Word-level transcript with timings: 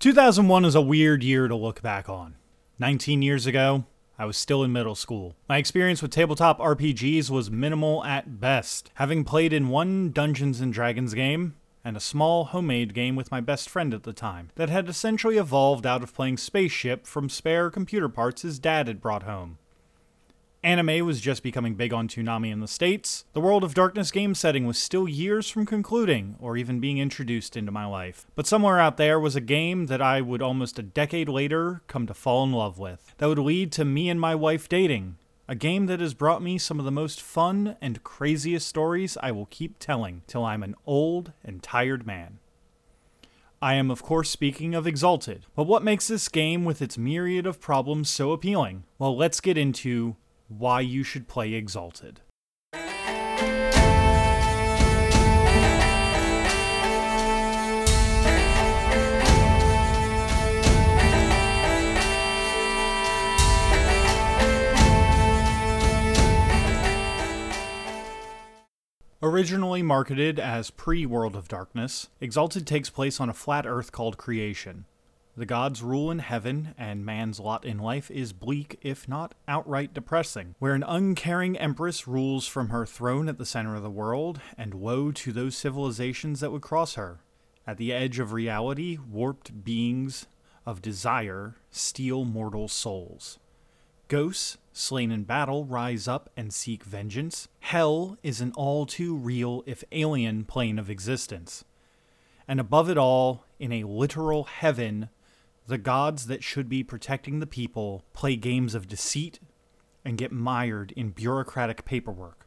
2001 0.00 0.64
is 0.64 0.76
a 0.76 0.80
weird 0.80 1.24
year 1.24 1.48
to 1.48 1.56
look 1.56 1.82
back 1.82 2.08
on. 2.08 2.36
19 2.78 3.20
years 3.20 3.46
ago, 3.46 3.84
I 4.16 4.26
was 4.26 4.36
still 4.36 4.62
in 4.62 4.72
middle 4.72 4.94
school. 4.94 5.34
My 5.48 5.56
experience 5.56 6.00
with 6.00 6.12
tabletop 6.12 6.60
RPGs 6.60 7.30
was 7.30 7.50
minimal 7.50 8.04
at 8.04 8.38
best, 8.38 8.92
having 8.94 9.24
played 9.24 9.52
in 9.52 9.70
one 9.70 10.12
Dungeons 10.12 10.60
and 10.60 10.72
Dragons 10.72 11.14
game 11.14 11.56
and 11.84 11.96
a 11.96 12.00
small 12.00 12.44
homemade 12.44 12.94
game 12.94 13.16
with 13.16 13.32
my 13.32 13.40
best 13.40 13.68
friend 13.68 13.92
at 13.92 14.04
the 14.04 14.12
time 14.12 14.50
that 14.54 14.68
had 14.68 14.88
essentially 14.88 15.36
evolved 15.36 15.84
out 15.84 16.04
of 16.04 16.14
playing 16.14 16.36
Spaceship 16.36 17.04
from 17.04 17.28
spare 17.28 17.68
computer 17.68 18.08
parts 18.08 18.42
his 18.42 18.60
dad 18.60 18.86
had 18.86 19.00
brought 19.00 19.24
home. 19.24 19.58
Anime 20.64 21.06
was 21.06 21.20
just 21.20 21.44
becoming 21.44 21.74
big 21.74 21.92
on 21.92 22.08
Toonami 22.08 22.50
in 22.50 22.58
the 22.58 22.66
States. 22.66 23.24
The 23.32 23.40
World 23.40 23.62
of 23.62 23.74
Darkness 23.74 24.10
game 24.10 24.34
setting 24.34 24.66
was 24.66 24.76
still 24.76 25.08
years 25.08 25.48
from 25.48 25.64
concluding 25.64 26.34
or 26.40 26.56
even 26.56 26.80
being 26.80 26.98
introduced 26.98 27.56
into 27.56 27.70
my 27.70 27.86
life. 27.86 28.26
But 28.34 28.48
somewhere 28.48 28.80
out 28.80 28.96
there 28.96 29.20
was 29.20 29.36
a 29.36 29.40
game 29.40 29.86
that 29.86 30.02
I 30.02 30.20
would 30.20 30.42
almost 30.42 30.76
a 30.76 30.82
decade 30.82 31.28
later 31.28 31.82
come 31.86 32.08
to 32.08 32.14
fall 32.14 32.42
in 32.42 32.52
love 32.52 32.76
with, 32.76 33.14
that 33.18 33.28
would 33.28 33.38
lead 33.38 33.70
to 33.72 33.84
me 33.84 34.08
and 34.08 34.20
my 34.20 34.34
wife 34.34 34.68
dating. 34.68 35.16
A 35.46 35.54
game 35.54 35.86
that 35.86 36.00
has 36.00 36.12
brought 36.12 36.42
me 36.42 36.58
some 36.58 36.80
of 36.80 36.84
the 36.84 36.90
most 36.90 37.22
fun 37.22 37.76
and 37.80 38.02
craziest 38.02 38.66
stories 38.66 39.16
I 39.22 39.30
will 39.30 39.46
keep 39.46 39.78
telling 39.78 40.22
till 40.26 40.44
I'm 40.44 40.64
an 40.64 40.74
old 40.84 41.32
and 41.44 41.62
tired 41.62 42.04
man. 42.04 42.40
I 43.62 43.74
am, 43.74 43.92
of 43.92 44.02
course, 44.02 44.28
speaking 44.28 44.74
of 44.74 44.88
Exalted. 44.88 45.46
But 45.54 45.68
what 45.68 45.84
makes 45.84 46.08
this 46.08 46.28
game 46.28 46.64
with 46.64 46.82
its 46.82 46.98
myriad 46.98 47.46
of 47.46 47.60
problems 47.60 48.10
so 48.10 48.32
appealing? 48.32 48.84
Well, 48.98 49.16
let's 49.16 49.40
get 49.40 49.56
into 49.56 50.16
why 50.48 50.80
you 50.80 51.04
should 51.04 51.28
play 51.28 51.54
Exalted. 51.54 52.20
Originally 69.20 69.82
marketed 69.82 70.38
as 70.40 70.70
pre 70.70 71.04
World 71.04 71.36
of 71.36 71.48
Darkness, 71.48 72.08
Exalted 72.20 72.66
takes 72.66 72.88
place 72.88 73.20
on 73.20 73.28
a 73.28 73.34
flat 73.34 73.66
Earth 73.66 73.92
called 73.92 74.16
Creation. 74.16 74.86
The 75.38 75.46
gods 75.46 75.84
rule 75.84 76.10
in 76.10 76.18
heaven, 76.18 76.74
and 76.76 77.06
man's 77.06 77.38
lot 77.38 77.64
in 77.64 77.78
life 77.78 78.10
is 78.10 78.32
bleak, 78.32 78.76
if 78.82 79.06
not 79.08 79.36
outright 79.46 79.94
depressing, 79.94 80.56
where 80.58 80.74
an 80.74 80.82
uncaring 80.82 81.56
empress 81.56 82.08
rules 82.08 82.48
from 82.48 82.70
her 82.70 82.84
throne 82.84 83.28
at 83.28 83.38
the 83.38 83.46
center 83.46 83.76
of 83.76 83.84
the 83.84 83.88
world, 83.88 84.40
and 84.56 84.74
woe 84.74 85.12
to 85.12 85.30
those 85.30 85.56
civilizations 85.56 86.40
that 86.40 86.50
would 86.50 86.62
cross 86.62 86.94
her. 86.94 87.20
At 87.68 87.76
the 87.76 87.92
edge 87.92 88.18
of 88.18 88.32
reality, 88.32 88.98
warped 88.98 89.62
beings 89.62 90.26
of 90.66 90.82
desire 90.82 91.54
steal 91.70 92.24
mortal 92.24 92.66
souls. 92.66 93.38
Ghosts, 94.08 94.58
slain 94.72 95.12
in 95.12 95.22
battle, 95.22 95.64
rise 95.64 96.08
up 96.08 96.30
and 96.36 96.52
seek 96.52 96.82
vengeance. 96.82 97.46
Hell 97.60 98.18
is 98.24 98.40
an 98.40 98.50
all 98.56 98.86
too 98.86 99.14
real, 99.14 99.62
if 99.66 99.84
alien, 99.92 100.46
plane 100.46 100.80
of 100.80 100.90
existence. 100.90 101.64
And 102.48 102.58
above 102.58 102.90
it 102.90 102.98
all, 102.98 103.44
in 103.60 103.70
a 103.70 103.84
literal 103.84 104.42
heaven, 104.42 105.10
the 105.68 105.78
gods 105.78 106.28
that 106.28 106.42
should 106.42 106.66
be 106.66 106.82
protecting 106.82 107.40
the 107.40 107.46
people 107.46 108.02
play 108.14 108.36
games 108.36 108.74
of 108.74 108.88
deceit 108.88 109.38
and 110.02 110.16
get 110.16 110.32
mired 110.32 110.92
in 110.92 111.10
bureaucratic 111.10 111.84
paperwork, 111.84 112.46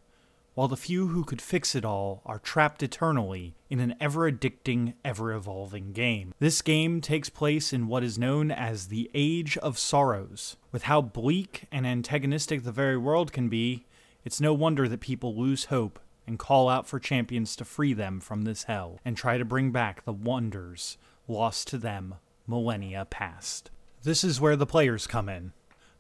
while 0.56 0.68
the 0.68 0.76
few 0.76 1.10
who 1.10 1.24
could 1.24 1.40
fix 1.40 1.76
it 1.76 1.86
all 1.86 2.24
are 2.26 2.40
trapped 2.40 2.82
eternally 2.82 3.54
in 3.70 3.80
an 3.80 3.94
ever 4.02 4.30
addicting, 4.32 4.96
ever 5.06 5.34
evolving 5.34 5.92
game. 5.92 6.34
This 6.40 6.64
game 6.64 7.00
takes 7.00 7.30
place 7.30 7.72
in 7.72 7.88
what 7.88 8.04
is 8.04 8.18
known 8.18 8.50
as 8.50 8.88
the 8.88 9.12
Age 9.14 9.56
of 9.60 9.78
Sorrows. 9.78 10.58
With 10.72 10.84
how 10.84 11.00
bleak 11.02 11.66
and 11.72 11.86
antagonistic 11.86 12.64
the 12.64 12.72
very 12.72 12.98
world 12.98 13.32
can 13.32 13.50
be, 13.50 13.86
it's 14.26 14.42
no 14.42 14.52
wonder 14.52 14.90
that 14.90 15.00
people 15.00 15.36
lose 15.36 15.66
hope 15.66 16.00
and 16.26 16.40
call 16.40 16.70
out 16.70 16.88
for 16.88 17.00
champions 17.00 17.56
to 17.58 17.66
free 17.66 17.94
them 17.94 18.20
from 18.20 18.46
this 18.46 18.64
hell 18.64 19.00
and 19.06 19.16
try 19.16 19.38
to 19.38 19.46
bring 19.46 19.70
back 19.70 20.06
the 20.06 20.14
wonders 20.14 20.98
lost 21.28 21.68
to 21.68 21.78
them 21.78 22.16
millennia 22.48 23.06
past. 23.06 23.72
This 24.04 24.24
is 24.24 24.42
where 24.42 24.56
the 24.56 24.66
players 24.66 25.08
come 25.08 25.30
in. 25.30 25.54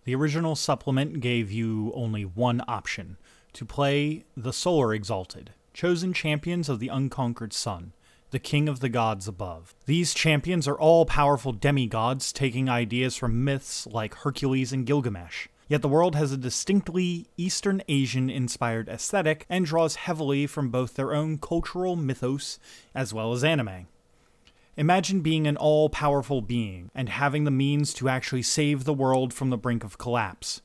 The 0.03 0.15
original 0.15 0.55
supplement 0.55 1.19
gave 1.19 1.51
you 1.51 1.91
only 1.95 2.23
one 2.23 2.63
option 2.67 3.17
to 3.53 3.65
play 3.65 4.25
the 4.35 4.53
Solar 4.53 4.93
Exalted, 4.93 5.51
chosen 5.73 6.13
champions 6.13 6.69
of 6.69 6.79
the 6.79 6.87
unconquered 6.87 7.53
sun, 7.53 7.93
the 8.31 8.39
king 8.39 8.67
of 8.67 8.79
the 8.79 8.89
gods 8.89 9.27
above. 9.27 9.75
These 9.85 10.13
champions 10.13 10.67
are 10.67 10.79
all 10.79 11.05
powerful 11.05 11.51
demigods 11.51 12.31
taking 12.31 12.69
ideas 12.69 13.15
from 13.15 13.43
myths 13.43 13.85
like 13.85 14.15
Hercules 14.15 14.73
and 14.73 14.85
Gilgamesh. 14.85 15.47
Yet 15.67 15.81
the 15.81 15.89
world 15.89 16.15
has 16.15 16.31
a 16.31 16.37
distinctly 16.37 17.27
Eastern 17.37 17.81
Asian 17.87 18.29
inspired 18.29 18.89
aesthetic 18.89 19.45
and 19.47 19.65
draws 19.65 19.95
heavily 19.95 20.47
from 20.47 20.69
both 20.69 20.95
their 20.95 21.13
own 21.13 21.37
cultural 21.37 21.95
mythos 21.95 22.59
as 22.95 23.13
well 23.13 23.31
as 23.31 23.43
anime. 23.43 23.87
Imagine 24.77 25.19
being 25.19 25.47
an 25.47 25.57
all 25.57 25.89
powerful 25.89 26.41
being 26.41 26.89
and 26.95 27.09
having 27.09 27.43
the 27.43 27.51
means 27.51 27.93
to 27.95 28.07
actually 28.07 28.41
save 28.41 28.85
the 28.85 28.93
world 28.93 29.33
from 29.33 29.49
the 29.49 29.57
brink 29.57 29.83
of 29.83 29.97
collapse. 29.97 30.61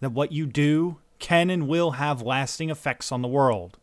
That 0.00 0.12
what 0.12 0.32
you 0.32 0.46
do 0.46 0.98
can 1.18 1.48
and 1.48 1.68
will 1.68 1.92
have 1.92 2.20
lasting 2.20 2.70
effects 2.70 3.12
on 3.12 3.22
the 3.22 3.28
world. 3.28 3.78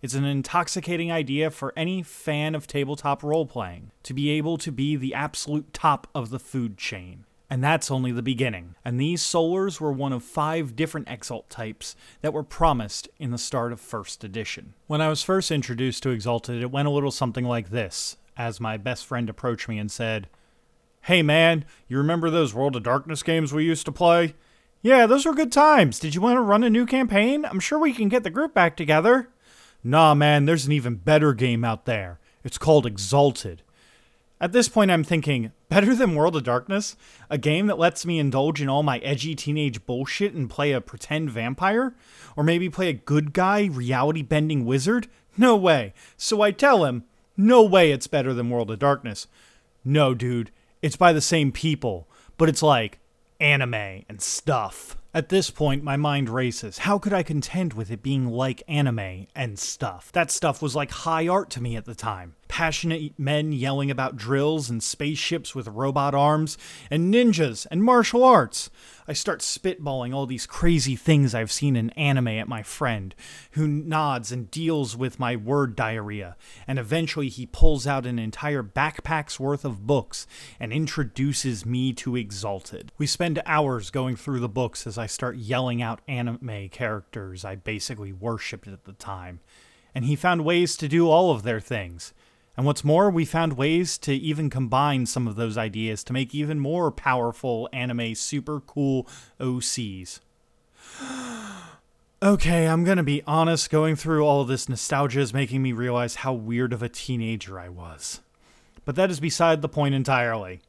It's 0.00 0.14
an 0.14 0.24
intoxicating 0.24 1.10
idea 1.10 1.50
for 1.50 1.74
any 1.76 2.02
fan 2.02 2.54
of 2.54 2.66
tabletop 2.66 3.22
role 3.22 3.46
playing 3.46 3.90
to 4.04 4.14
be 4.14 4.30
able 4.30 4.56
to 4.58 4.72
be 4.72 4.96
the 4.96 5.12
absolute 5.12 5.74
top 5.74 6.06
of 6.14 6.30
the 6.30 6.38
food 6.38 6.78
chain. 6.78 7.24
And 7.50 7.64
that's 7.64 7.90
only 7.90 8.12
the 8.12 8.22
beginning. 8.22 8.76
And 8.84 8.98
these 8.98 9.20
solars 9.20 9.80
were 9.80 9.92
one 9.92 10.12
of 10.12 10.22
five 10.22 10.76
different 10.76 11.08
Exalt 11.08 11.50
types 11.50 11.96
that 12.22 12.32
were 12.32 12.44
promised 12.44 13.08
in 13.18 13.32
the 13.32 13.38
start 13.38 13.72
of 13.72 13.80
first 13.80 14.22
edition. 14.22 14.74
When 14.86 15.00
I 15.00 15.08
was 15.08 15.24
first 15.24 15.50
introduced 15.50 16.04
to 16.04 16.10
Exalted, 16.10 16.62
it 16.62 16.70
went 16.70 16.86
a 16.86 16.92
little 16.92 17.10
something 17.10 17.44
like 17.44 17.70
this 17.70 18.16
as 18.36 18.60
my 18.60 18.76
best 18.76 19.06
friend 19.06 19.28
approached 19.28 19.68
me 19.68 19.78
and 19.78 19.90
said, 19.90 20.28
Hey 21.02 21.22
man, 21.22 21.64
you 21.88 21.96
remember 21.96 22.30
those 22.30 22.54
World 22.54 22.76
of 22.76 22.82
Darkness 22.82 23.22
games 23.22 23.52
we 23.52 23.64
used 23.64 23.86
to 23.86 23.92
play? 23.92 24.34
Yeah, 24.82 25.06
those 25.06 25.26
were 25.26 25.34
good 25.34 25.52
times. 25.52 25.98
Did 25.98 26.14
you 26.14 26.20
want 26.20 26.36
to 26.36 26.42
run 26.42 26.64
a 26.64 26.70
new 26.70 26.86
campaign? 26.86 27.44
I'm 27.44 27.60
sure 27.60 27.78
we 27.78 27.92
can 27.92 28.08
get 28.08 28.22
the 28.22 28.30
group 28.30 28.54
back 28.54 28.76
together. 28.76 29.28
Nah, 29.84 30.14
man, 30.14 30.44
there's 30.44 30.66
an 30.66 30.72
even 30.72 30.96
better 30.96 31.32
game 31.32 31.64
out 31.64 31.84
there. 31.84 32.18
It's 32.44 32.58
called 32.58 32.86
Exalted. 32.86 33.62
At 34.42 34.52
this 34.52 34.70
point, 34.70 34.90
I'm 34.90 35.04
thinking, 35.04 35.52
better 35.68 35.94
than 35.94 36.14
World 36.14 36.34
of 36.34 36.44
Darkness? 36.44 36.96
A 37.28 37.36
game 37.36 37.66
that 37.66 37.78
lets 37.78 38.06
me 38.06 38.18
indulge 38.18 38.62
in 38.62 38.70
all 38.70 38.82
my 38.82 38.98
edgy 38.98 39.34
teenage 39.34 39.84
bullshit 39.84 40.32
and 40.32 40.48
play 40.48 40.72
a 40.72 40.80
pretend 40.80 41.30
vampire? 41.30 41.94
Or 42.36 42.42
maybe 42.42 42.70
play 42.70 42.88
a 42.88 42.94
good 42.94 43.34
guy, 43.34 43.66
reality 43.66 44.22
bending 44.22 44.64
wizard? 44.64 45.08
No 45.36 45.56
way. 45.56 45.92
So 46.16 46.40
I 46.40 46.52
tell 46.52 46.86
him, 46.86 47.04
no 47.40 47.62
way 47.62 47.90
it's 47.90 48.06
better 48.06 48.32
than 48.34 48.50
World 48.50 48.70
of 48.70 48.78
Darkness. 48.78 49.26
No, 49.84 50.14
dude, 50.14 50.50
it's 50.82 50.96
by 50.96 51.12
the 51.12 51.20
same 51.20 51.52
people, 51.52 52.08
but 52.36 52.48
it's 52.48 52.62
like 52.62 52.98
anime 53.40 54.04
and 54.08 54.20
stuff. 54.20 54.96
At 55.12 55.28
this 55.28 55.50
point, 55.50 55.82
my 55.82 55.96
mind 55.96 56.28
races. 56.28 56.78
How 56.78 56.96
could 56.96 57.12
I 57.12 57.24
contend 57.24 57.72
with 57.72 57.90
it 57.90 58.00
being 58.00 58.28
like 58.28 58.62
anime 58.68 59.26
and 59.34 59.58
stuff? 59.58 60.12
That 60.12 60.30
stuff 60.30 60.62
was 60.62 60.76
like 60.76 60.92
high 60.92 61.26
art 61.26 61.50
to 61.50 61.60
me 61.60 61.74
at 61.74 61.84
the 61.84 61.96
time 61.96 62.36
passionate 62.50 63.16
men 63.16 63.52
yelling 63.52 63.92
about 63.92 64.16
drills 64.16 64.68
and 64.68 64.82
spaceships 64.82 65.54
with 65.54 65.68
robot 65.68 66.16
arms, 66.16 66.58
and 66.90 67.14
ninjas 67.14 67.64
and 67.70 67.82
martial 67.82 68.24
arts. 68.24 68.68
I 69.06 69.12
start 69.12 69.40
spitballing 69.40 70.12
all 70.12 70.26
these 70.26 70.46
crazy 70.46 70.96
things 70.96 71.34
I've 71.34 71.52
seen 71.52 71.76
in 71.76 71.90
anime 71.90 72.28
at 72.28 72.48
my 72.48 72.62
friend, 72.62 73.14
who 73.52 73.66
nods 73.68 74.32
and 74.32 74.50
deals 74.50 74.96
with 74.96 75.18
my 75.18 75.36
word 75.36 75.76
diarrhea, 75.76 76.36
and 76.66 76.78
eventually 76.78 77.28
he 77.28 77.46
pulls 77.46 77.86
out 77.86 78.04
an 78.04 78.18
entire 78.18 78.64
backpack's 78.64 79.38
worth 79.38 79.64
of 79.64 79.86
books 79.86 80.26
and 80.58 80.72
introduces 80.72 81.64
me 81.64 81.92
to 81.94 82.16
Exalted. 82.16 82.90
We 82.98 83.06
spend 83.06 83.40
hours 83.46 83.90
going 83.90 84.16
through 84.16 84.40
the 84.40 84.48
books 84.48 84.86
as 84.86 84.98
I 85.00 85.06
start 85.06 85.36
yelling 85.36 85.82
out 85.82 86.00
anime 86.06 86.68
characters 86.68 87.44
I 87.44 87.56
basically 87.56 88.12
worshipped 88.12 88.68
at 88.68 88.84
the 88.84 88.92
time. 88.92 89.40
And 89.94 90.04
he 90.04 90.14
found 90.14 90.44
ways 90.44 90.76
to 90.76 90.88
do 90.88 91.08
all 91.08 91.32
of 91.32 91.42
their 91.42 91.60
things. 91.60 92.12
And 92.56 92.66
what's 92.66 92.84
more, 92.84 93.10
we 93.10 93.24
found 93.24 93.54
ways 93.54 93.96
to 93.98 94.12
even 94.14 94.50
combine 94.50 95.06
some 95.06 95.26
of 95.26 95.36
those 95.36 95.56
ideas 95.56 96.04
to 96.04 96.12
make 96.12 96.34
even 96.34 96.60
more 96.60 96.90
powerful 96.90 97.68
anime 97.72 98.14
super 98.14 98.60
cool 98.60 99.08
OCs. 99.40 100.20
okay, 102.22 102.68
I'm 102.68 102.84
gonna 102.84 103.02
be 103.02 103.22
honest, 103.26 103.70
going 103.70 103.96
through 103.96 104.24
all 104.26 104.44
this 104.44 104.68
nostalgia 104.68 105.20
is 105.20 105.32
making 105.32 105.62
me 105.62 105.72
realize 105.72 106.16
how 106.16 106.32
weird 106.32 106.72
of 106.72 106.82
a 106.82 106.88
teenager 106.88 107.58
I 107.58 107.68
was. 107.68 108.20
But 108.84 108.96
that 108.96 109.10
is 109.10 109.20
beside 109.20 109.62
the 109.62 109.68
point 109.68 109.94
entirely. 109.94 110.60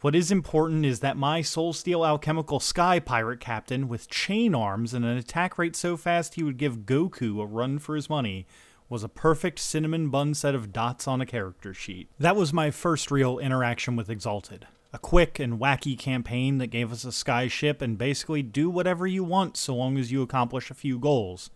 What 0.00 0.14
is 0.14 0.30
important 0.30 0.86
is 0.86 1.00
that 1.00 1.16
my 1.16 1.42
Soul 1.42 1.72
Steel 1.72 2.04
alchemical 2.04 2.60
sky 2.60 3.00
pirate 3.00 3.40
captain 3.40 3.88
with 3.88 4.08
chain 4.08 4.54
arms 4.54 4.94
and 4.94 5.04
an 5.04 5.16
attack 5.16 5.58
rate 5.58 5.74
so 5.74 5.96
fast 5.96 6.36
he 6.36 6.44
would 6.44 6.56
give 6.56 6.86
Goku 6.86 7.42
a 7.42 7.46
run 7.46 7.80
for 7.80 7.96
his 7.96 8.08
money 8.08 8.46
was 8.88 9.02
a 9.02 9.08
perfect 9.08 9.58
cinnamon 9.58 10.08
bun 10.08 10.34
set 10.34 10.54
of 10.54 10.72
dots 10.72 11.08
on 11.08 11.20
a 11.20 11.26
character 11.26 11.74
sheet. 11.74 12.08
That 12.16 12.36
was 12.36 12.52
my 12.52 12.70
first 12.70 13.10
real 13.10 13.40
interaction 13.40 13.96
with 13.96 14.08
Exalted. 14.08 14.68
A 14.92 15.00
quick 15.00 15.40
and 15.40 15.58
wacky 15.58 15.98
campaign 15.98 16.58
that 16.58 16.68
gave 16.68 16.92
us 16.92 17.04
a 17.04 17.10
sky 17.10 17.48
ship 17.48 17.82
and 17.82 17.98
basically 17.98 18.42
do 18.44 18.70
whatever 18.70 19.04
you 19.04 19.24
want 19.24 19.56
so 19.56 19.74
long 19.74 19.98
as 19.98 20.12
you 20.12 20.22
accomplish 20.22 20.70
a 20.70 20.74
few 20.74 21.00
goals. 21.00 21.50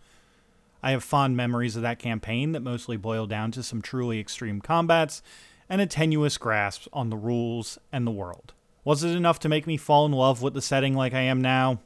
I 0.83 0.91
have 0.91 1.03
fond 1.03 1.37
memories 1.37 1.77
of 1.77 1.81
that 1.83 1.97
campaign 1.97 2.51
that 2.51 2.59
mostly 2.59 2.97
boil 2.97 3.25
down 3.25 3.51
to 3.51 3.63
some 3.63 3.81
truly 3.81 4.19
extreme 4.19 4.59
combats 4.59 5.21
and 5.69 5.81
a 5.81 5.85
tenuous 5.85 6.37
grasp 6.37 6.87
on 6.93 7.09
the 7.09 7.17
rules 7.17 7.77
and 7.91 8.05
the 8.05 8.11
world. 8.11 8.53
Was 8.83 9.03
it 9.03 9.15
enough 9.15 9.39
to 9.39 9.49
make 9.49 9.65
me 9.65 9.77
fall 9.77 10.05
in 10.05 10.11
love 10.11 10.41
with 10.41 10.53
the 10.53 10.61
setting 10.61 10.93
like 10.93 11.13
I 11.13 11.21
am 11.21 11.41
now? 11.41 11.79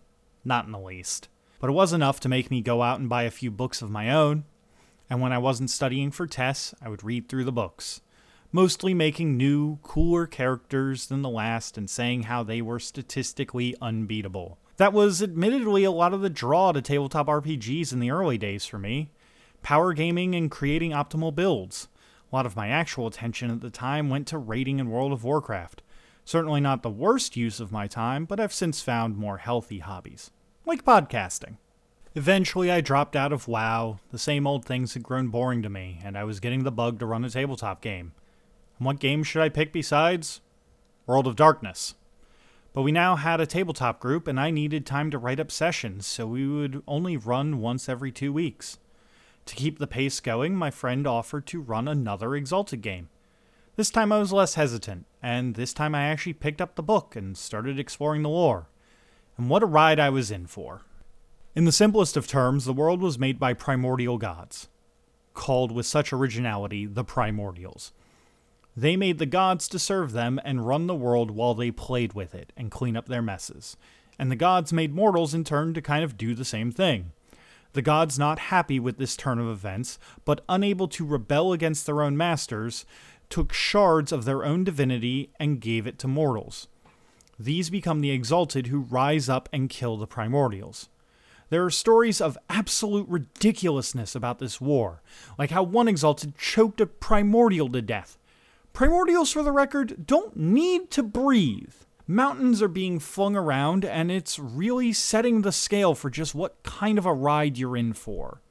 Not 0.43 0.65
in 0.65 0.71
the 0.71 0.79
least. 0.79 1.29
But 1.59 1.69
it 1.69 1.73
was 1.73 1.93
enough 1.93 2.19
to 2.21 2.29
make 2.29 2.51
me 2.51 2.61
go 2.61 2.81
out 2.81 2.99
and 2.99 3.09
buy 3.09 3.23
a 3.23 3.31
few 3.31 3.51
books 3.51 3.81
of 3.81 3.89
my 3.89 4.11
own, 4.11 4.45
and 5.09 5.21
when 5.21 5.33
I 5.33 5.37
wasn't 5.37 5.69
studying 5.69 6.11
for 6.11 6.27
tests, 6.27 6.73
I 6.81 6.89
would 6.89 7.03
read 7.03 7.29
through 7.29 7.45
the 7.45 7.51
books, 7.51 8.01
mostly 8.51 8.93
making 8.93 9.37
new, 9.37 9.77
cooler 9.83 10.27
characters 10.27 11.07
than 11.07 11.21
the 11.21 11.29
last 11.29 11.77
and 11.77 11.89
saying 11.89 12.23
how 12.23 12.43
they 12.43 12.61
were 12.61 12.79
statistically 12.79 13.75
unbeatable. 13.81 14.57
That 14.77 14.93
was 14.93 15.23
admittedly 15.23 15.83
a 15.83 15.91
lot 15.91 16.13
of 16.13 16.21
the 16.21 16.29
draw 16.29 16.71
to 16.71 16.81
tabletop 16.81 17.27
RPGs 17.27 17.91
in 17.91 17.99
the 17.99 18.11
early 18.11 18.37
days 18.37 18.65
for 18.65 18.77
me 18.77 19.09
power 19.63 19.91
gaming 19.91 20.35
and 20.35 20.49
creating 20.49 20.91
optimal 20.91 21.33
builds. 21.33 21.87
A 22.31 22.35
lot 22.35 22.45
of 22.45 22.55
my 22.55 22.67
actual 22.67 23.07
attention 23.07 23.51
at 23.51 23.61
the 23.61 23.69
time 23.69 24.09
went 24.09 24.27
to 24.27 24.37
raiding 24.37 24.79
in 24.79 24.89
World 24.89 25.13
of 25.13 25.23
Warcraft. 25.23 25.81
Certainly 26.25 26.59
not 26.59 26.83
the 26.83 26.89
worst 26.89 27.37
use 27.37 27.61
of 27.61 27.71
my 27.71 27.87
time, 27.87 28.25
but 28.25 28.39
I've 28.39 28.53
since 28.53 28.81
found 28.81 29.15
more 29.15 29.37
healthy 29.37 29.79
hobbies, 29.79 30.31
like 30.65 30.83
podcasting. 30.83 31.55
Eventually, 32.15 32.69
I 32.69 32.81
dropped 32.81 33.15
out 33.15 33.31
of 33.31 33.47
WoW. 33.47 33.99
The 34.11 34.17
same 34.17 34.45
old 34.45 34.65
things 34.65 34.93
had 34.93 35.03
grown 35.03 35.29
boring 35.29 35.61
to 35.61 35.69
me, 35.69 36.01
and 36.03 36.17
I 36.17 36.25
was 36.25 36.41
getting 36.41 36.63
the 36.63 36.71
bug 36.71 36.99
to 36.99 37.05
run 37.05 37.23
a 37.23 37.29
tabletop 37.29 37.79
game. 37.79 38.11
And 38.77 38.85
what 38.85 38.99
game 38.99 39.23
should 39.23 39.41
I 39.41 39.49
pick 39.49 39.71
besides? 39.71 40.41
World 41.05 41.27
of 41.27 41.37
Darkness. 41.37 41.95
But 42.73 42.81
we 42.81 42.91
now 42.91 43.15
had 43.15 43.39
a 43.39 43.45
tabletop 43.45 43.99
group, 44.01 44.27
and 44.27 44.37
I 44.39 44.51
needed 44.51 44.85
time 44.85 45.11
to 45.11 45.17
write 45.17 45.39
up 45.39 45.51
sessions, 45.51 46.05
so 46.05 46.27
we 46.27 46.45
would 46.45 46.83
only 46.87 47.15
run 47.15 47.59
once 47.59 47.87
every 47.87 48.11
two 48.11 48.33
weeks. 48.33 48.77
To 49.47 49.55
keep 49.55 49.79
the 49.79 49.87
pace 49.87 50.19
going, 50.19 50.55
my 50.55 50.69
friend 50.69 51.07
offered 51.07 51.47
to 51.47 51.61
run 51.61 51.87
another 51.87 52.35
Exalted 52.35 52.81
game. 52.81 53.07
This 53.77 53.89
time 53.89 54.11
I 54.11 54.19
was 54.19 54.33
less 54.33 54.55
hesitant, 54.55 55.05
and 55.23 55.55
this 55.55 55.73
time 55.73 55.95
I 55.95 56.03
actually 56.03 56.33
picked 56.33 56.59
up 56.59 56.75
the 56.75 56.83
book 56.83 57.15
and 57.15 57.37
started 57.37 57.79
exploring 57.79 58.23
the 58.23 58.29
lore. 58.29 58.67
And 59.37 59.49
what 59.49 59.63
a 59.63 59.67
ride 59.67 60.01
I 60.01 60.09
was 60.09 60.31
in 60.31 60.47
for. 60.47 60.81
In 61.55 61.63
the 61.63 61.71
simplest 61.71 62.17
of 62.17 62.27
terms, 62.27 62.65
the 62.65 62.73
world 62.73 63.01
was 63.01 63.17
made 63.17 63.39
by 63.39 63.53
primordial 63.53 64.17
gods, 64.17 64.67
called 65.33 65.71
with 65.71 65.85
such 65.85 66.11
originality 66.11 66.85
the 66.85 67.05
primordials. 67.05 67.93
They 68.75 68.97
made 68.97 69.17
the 69.17 69.25
gods 69.25 69.69
to 69.69 69.79
serve 69.79 70.11
them 70.11 70.41
and 70.43 70.67
run 70.67 70.87
the 70.87 70.93
world 70.93 71.31
while 71.31 71.53
they 71.53 71.71
played 71.71 72.11
with 72.11 72.35
it 72.35 72.51
and 72.57 72.69
clean 72.69 72.97
up 72.97 73.07
their 73.07 73.21
messes. 73.21 73.77
And 74.19 74.29
the 74.29 74.35
gods 74.35 74.73
made 74.73 74.93
mortals 74.93 75.33
in 75.33 75.45
turn 75.45 75.73
to 75.73 75.81
kind 75.81 76.03
of 76.03 76.17
do 76.17 76.35
the 76.35 76.45
same 76.45 76.71
thing. 76.71 77.13
The 77.73 77.81
gods, 77.81 78.17
not 78.17 78.39
happy 78.39 78.79
with 78.79 78.97
this 78.97 79.15
turn 79.15 79.39
of 79.39 79.47
events, 79.47 79.99
but 80.25 80.43
unable 80.49 80.87
to 80.89 81.05
rebel 81.05 81.53
against 81.53 81.85
their 81.85 82.01
own 82.01 82.17
masters, 82.17 82.85
took 83.29 83.53
shards 83.53 84.11
of 84.11 84.25
their 84.25 84.43
own 84.43 84.63
divinity 84.63 85.29
and 85.39 85.61
gave 85.61 85.85
it 85.85 85.99
to 85.99 86.07
mortals. 86.07 86.67
These 87.39 87.69
become 87.69 88.01
the 88.01 88.11
exalted 88.11 88.67
who 88.67 88.79
rise 88.79 89.29
up 89.29 89.47
and 89.53 89.69
kill 89.69 89.97
the 89.97 90.07
primordials. 90.07 90.89
There 91.49 91.63
are 91.63 91.69
stories 91.69 92.19
of 92.19 92.37
absolute 92.49 93.07
ridiculousness 93.07 94.15
about 94.15 94.39
this 94.39 94.59
war, 94.59 95.01
like 95.37 95.51
how 95.51 95.63
one 95.63 95.87
exalted 95.87 96.37
choked 96.37 96.81
a 96.81 96.85
primordial 96.85 97.69
to 97.69 97.81
death. 97.81 98.17
Primordials, 98.73 99.31
for 99.31 99.43
the 99.43 99.51
record, 99.51 100.05
don't 100.05 100.35
need 100.35 100.91
to 100.91 101.03
breathe. 101.03 101.73
Mountains 102.09 102.61
are 102.61 102.69
being 102.69 102.99
flung 102.99 103.35
around, 103.35 103.83
and 103.83 104.09
it's 104.09 104.39
really 104.39 104.93
setting 104.93 105.41
the 105.41 105.51
scale 105.51 105.93
for 105.93 106.09
just 106.09 106.33
what 106.33 106.63
kind 106.63 106.97
of 106.97 107.05
a 107.05 107.13
ride 107.13 107.57
you're 107.57 107.75
in 107.75 107.91
for. 107.91 108.41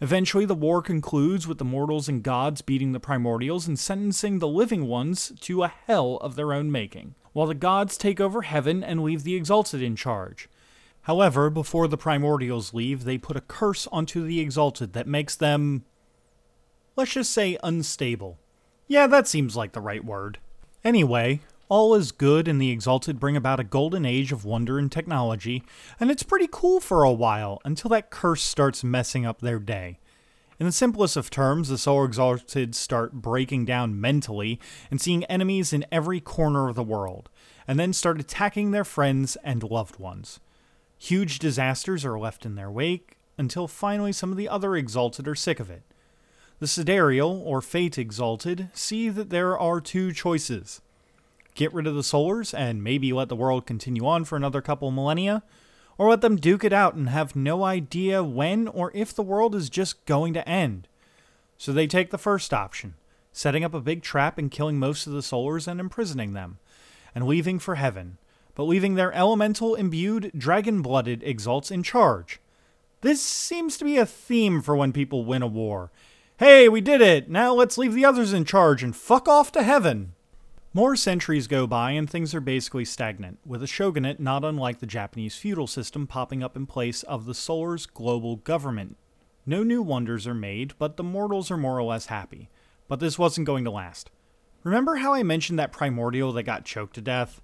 Eventually, 0.00 0.44
the 0.44 0.56
war 0.56 0.82
concludes 0.82 1.46
with 1.46 1.58
the 1.58 1.64
mortals 1.64 2.08
and 2.08 2.24
gods 2.24 2.62
beating 2.62 2.90
the 2.90 2.98
primordials 2.98 3.68
and 3.68 3.78
sentencing 3.78 4.40
the 4.40 4.48
living 4.48 4.88
ones 4.88 5.32
to 5.40 5.62
a 5.62 5.68
hell 5.68 6.16
of 6.16 6.34
their 6.34 6.52
own 6.52 6.72
making, 6.72 7.14
while 7.32 7.46
the 7.46 7.54
gods 7.54 7.96
take 7.96 8.20
over 8.20 8.42
heaven 8.42 8.82
and 8.82 9.04
leave 9.04 9.22
the 9.22 9.36
exalted 9.36 9.80
in 9.80 9.94
charge. 9.94 10.48
However, 11.02 11.50
before 11.50 11.86
the 11.86 11.96
primordials 11.96 12.74
leave, 12.74 13.04
they 13.04 13.18
put 13.18 13.36
a 13.36 13.42
curse 13.42 13.86
onto 13.92 14.24
the 14.24 14.40
exalted 14.40 14.94
that 14.94 15.06
makes 15.06 15.36
them. 15.36 15.84
let's 16.96 17.12
just 17.12 17.30
say 17.30 17.56
unstable. 17.62 18.38
Yeah, 18.88 19.06
that 19.06 19.28
seems 19.28 19.54
like 19.54 19.72
the 19.72 19.80
right 19.80 20.04
word. 20.04 20.38
Anyway, 20.82 21.40
all 21.68 21.94
is 21.94 22.12
good, 22.12 22.46
and 22.46 22.60
the 22.60 22.70
Exalted 22.70 23.18
bring 23.18 23.36
about 23.36 23.60
a 23.60 23.64
golden 23.64 24.04
age 24.04 24.32
of 24.32 24.44
wonder 24.44 24.78
and 24.78 24.90
technology, 24.90 25.62
and 25.98 26.10
it's 26.10 26.22
pretty 26.22 26.48
cool 26.50 26.80
for 26.80 27.02
a 27.02 27.12
while 27.12 27.60
until 27.64 27.88
that 27.90 28.10
curse 28.10 28.42
starts 28.42 28.84
messing 28.84 29.24
up 29.24 29.40
their 29.40 29.58
day. 29.58 29.98
In 30.60 30.66
the 30.66 30.72
simplest 30.72 31.16
of 31.16 31.30
terms, 31.30 31.68
the 31.68 31.78
Solar 31.78 32.04
Exalted 32.04 32.74
start 32.74 33.14
breaking 33.14 33.64
down 33.64 34.00
mentally 34.00 34.60
and 34.90 35.00
seeing 35.00 35.24
enemies 35.24 35.72
in 35.72 35.84
every 35.90 36.20
corner 36.20 36.68
of 36.68 36.76
the 36.76 36.82
world, 36.82 37.28
and 37.66 37.78
then 37.78 37.92
start 37.92 38.20
attacking 38.20 38.70
their 38.70 38.84
friends 38.84 39.36
and 39.42 39.62
loved 39.62 39.98
ones. 39.98 40.40
Huge 40.98 41.38
disasters 41.38 42.04
are 42.04 42.18
left 42.18 42.46
in 42.46 42.54
their 42.54 42.70
wake 42.70 43.16
until 43.36 43.66
finally 43.66 44.12
some 44.12 44.30
of 44.30 44.36
the 44.36 44.48
other 44.48 44.76
Exalted 44.76 45.26
are 45.26 45.34
sick 45.34 45.58
of 45.58 45.70
it. 45.70 45.82
The 46.60 46.66
Sidereal, 46.68 47.42
or 47.44 47.60
Fate 47.60 47.98
Exalted, 47.98 48.70
see 48.72 49.08
that 49.08 49.30
there 49.30 49.58
are 49.58 49.80
two 49.80 50.12
choices 50.12 50.80
get 51.54 51.72
rid 51.72 51.86
of 51.86 51.94
the 51.94 52.02
Solars 52.02 52.56
and 52.56 52.82
maybe 52.82 53.12
let 53.12 53.28
the 53.28 53.36
world 53.36 53.66
continue 53.66 54.06
on 54.06 54.24
for 54.24 54.36
another 54.36 54.60
couple 54.60 54.90
millennia, 54.90 55.42
or 55.96 56.10
let 56.10 56.20
them 56.20 56.36
duke 56.36 56.64
it 56.64 56.72
out 56.72 56.94
and 56.94 57.08
have 57.08 57.36
no 57.36 57.64
idea 57.64 58.22
when 58.22 58.68
or 58.68 58.90
if 58.94 59.14
the 59.14 59.22
world 59.22 59.54
is 59.54 59.70
just 59.70 60.04
going 60.06 60.34
to 60.34 60.48
end. 60.48 60.88
So 61.56 61.72
they 61.72 61.86
take 61.86 62.10
the 62.10 62.18
first 62.18 62.52
option, 62.52 62.94
setting 63.32 63.64
up 63.64 63.74
a 63.74 63.80
big 63.80 64.02
trap 64.02 64.36
and 64.38 64.50
killing 64.50 64.78
most 64.78 65.06
of 65.06 65.12
the 65.12 65.20
Solars 65.20 65.68
and 65.68 65.78
imprisoning 65.78 66.32
them, 66.32 66.58
and 67.14 67.26
leaving 67.26 67.58
for 67.58 67.76
heaven, 67.76 68.18
but 68.54 68.64
leaving 68.64 68.94
their 68.94 69.12
elemental 69.12 69.74
imbued, 69.74 70.32
dragon 70.36 70.82
blooded 70.82 71.22
exalts 71.22 71.70
in 71.70 71.82
charge. 71.82 72.40
This 73.02 73.22
seems 73.22 73.76
to 73.76 73.84
be 73.84 73.96
a 73.96 74.06
theme 74.06 74.62
for 74.62 74.74
when 74.74 74.92
people 74.92 75.24
win 75.24 75.42
a 75.42 75.46
war. 75.46 75.92
Hey, 76.38 76.68
we 76.68 76.80
did 76.80 77.00
it! 77.00 77.30
Now 77.30 77.54
let's 77.54 77.78
leave 77.78 77.94
the 77.94 78.04
others 78.04 78.32
in 78.32 78.44
charge 78.44 78.82
and 78.82 78.96
fuck 78.96 79.28
off 79.28 79.52
to 79.52 79.62
heaven! 79.62 80.14
More 80.76 80.96
centuries 80.96 81.46
go 81.46 81.68
by 81.68 81.92
and 81.92 82.10
things 82.10 82.34
are 82.34 82.40
basically 82.40 82.84
stagnant, 82.84 83.38
with 83.46 83.62
a 83.62 83.66
shogunate 83.68 84.18
not 84.18 84.44
unlike 84.44 84.80
the 84.80 84.86
Japanese 84.86 85.36
feudal 85.36 85.68
system 85.68 86.08
popping 86.08 86.42
up 86.42 86.56
in 86.56 86.66
place 86.66 87.04
of 87.04 87.26
the 87.26 87.34
Solar's 87.34 87.86
global 87.86 88.34
government. 88.34 88.96
No 89.46 89.62
new 89.62 89.80
wonders 89.82 90.26
are 90.26 90.34
made, 90.34 90.74
but 90.76 90.96
the 90.96 91.04
mortals 91.04 91.48
are 91.52 91.56
more 91.56 91.78
or 91.78 91.84
less 91.84 92.06
happy. 92.06 92.48
But 92.88 92.98
this 92.98 93.16
wasn't 93.16 93.46
going 93.46 93.62
to 93.66 93.70
last. 93.70 94.10
Remember 94.64 94.96
how 94.96 95.14
I 95.14 95.22
mentioned 95.22 95.60
that 95.60 95.70
primordial 95.70 96.32
that 96.32 96.42
got 96.42 96.64
choked 96.64 96.96
to 96.96 97.00
death? 97.00 97.40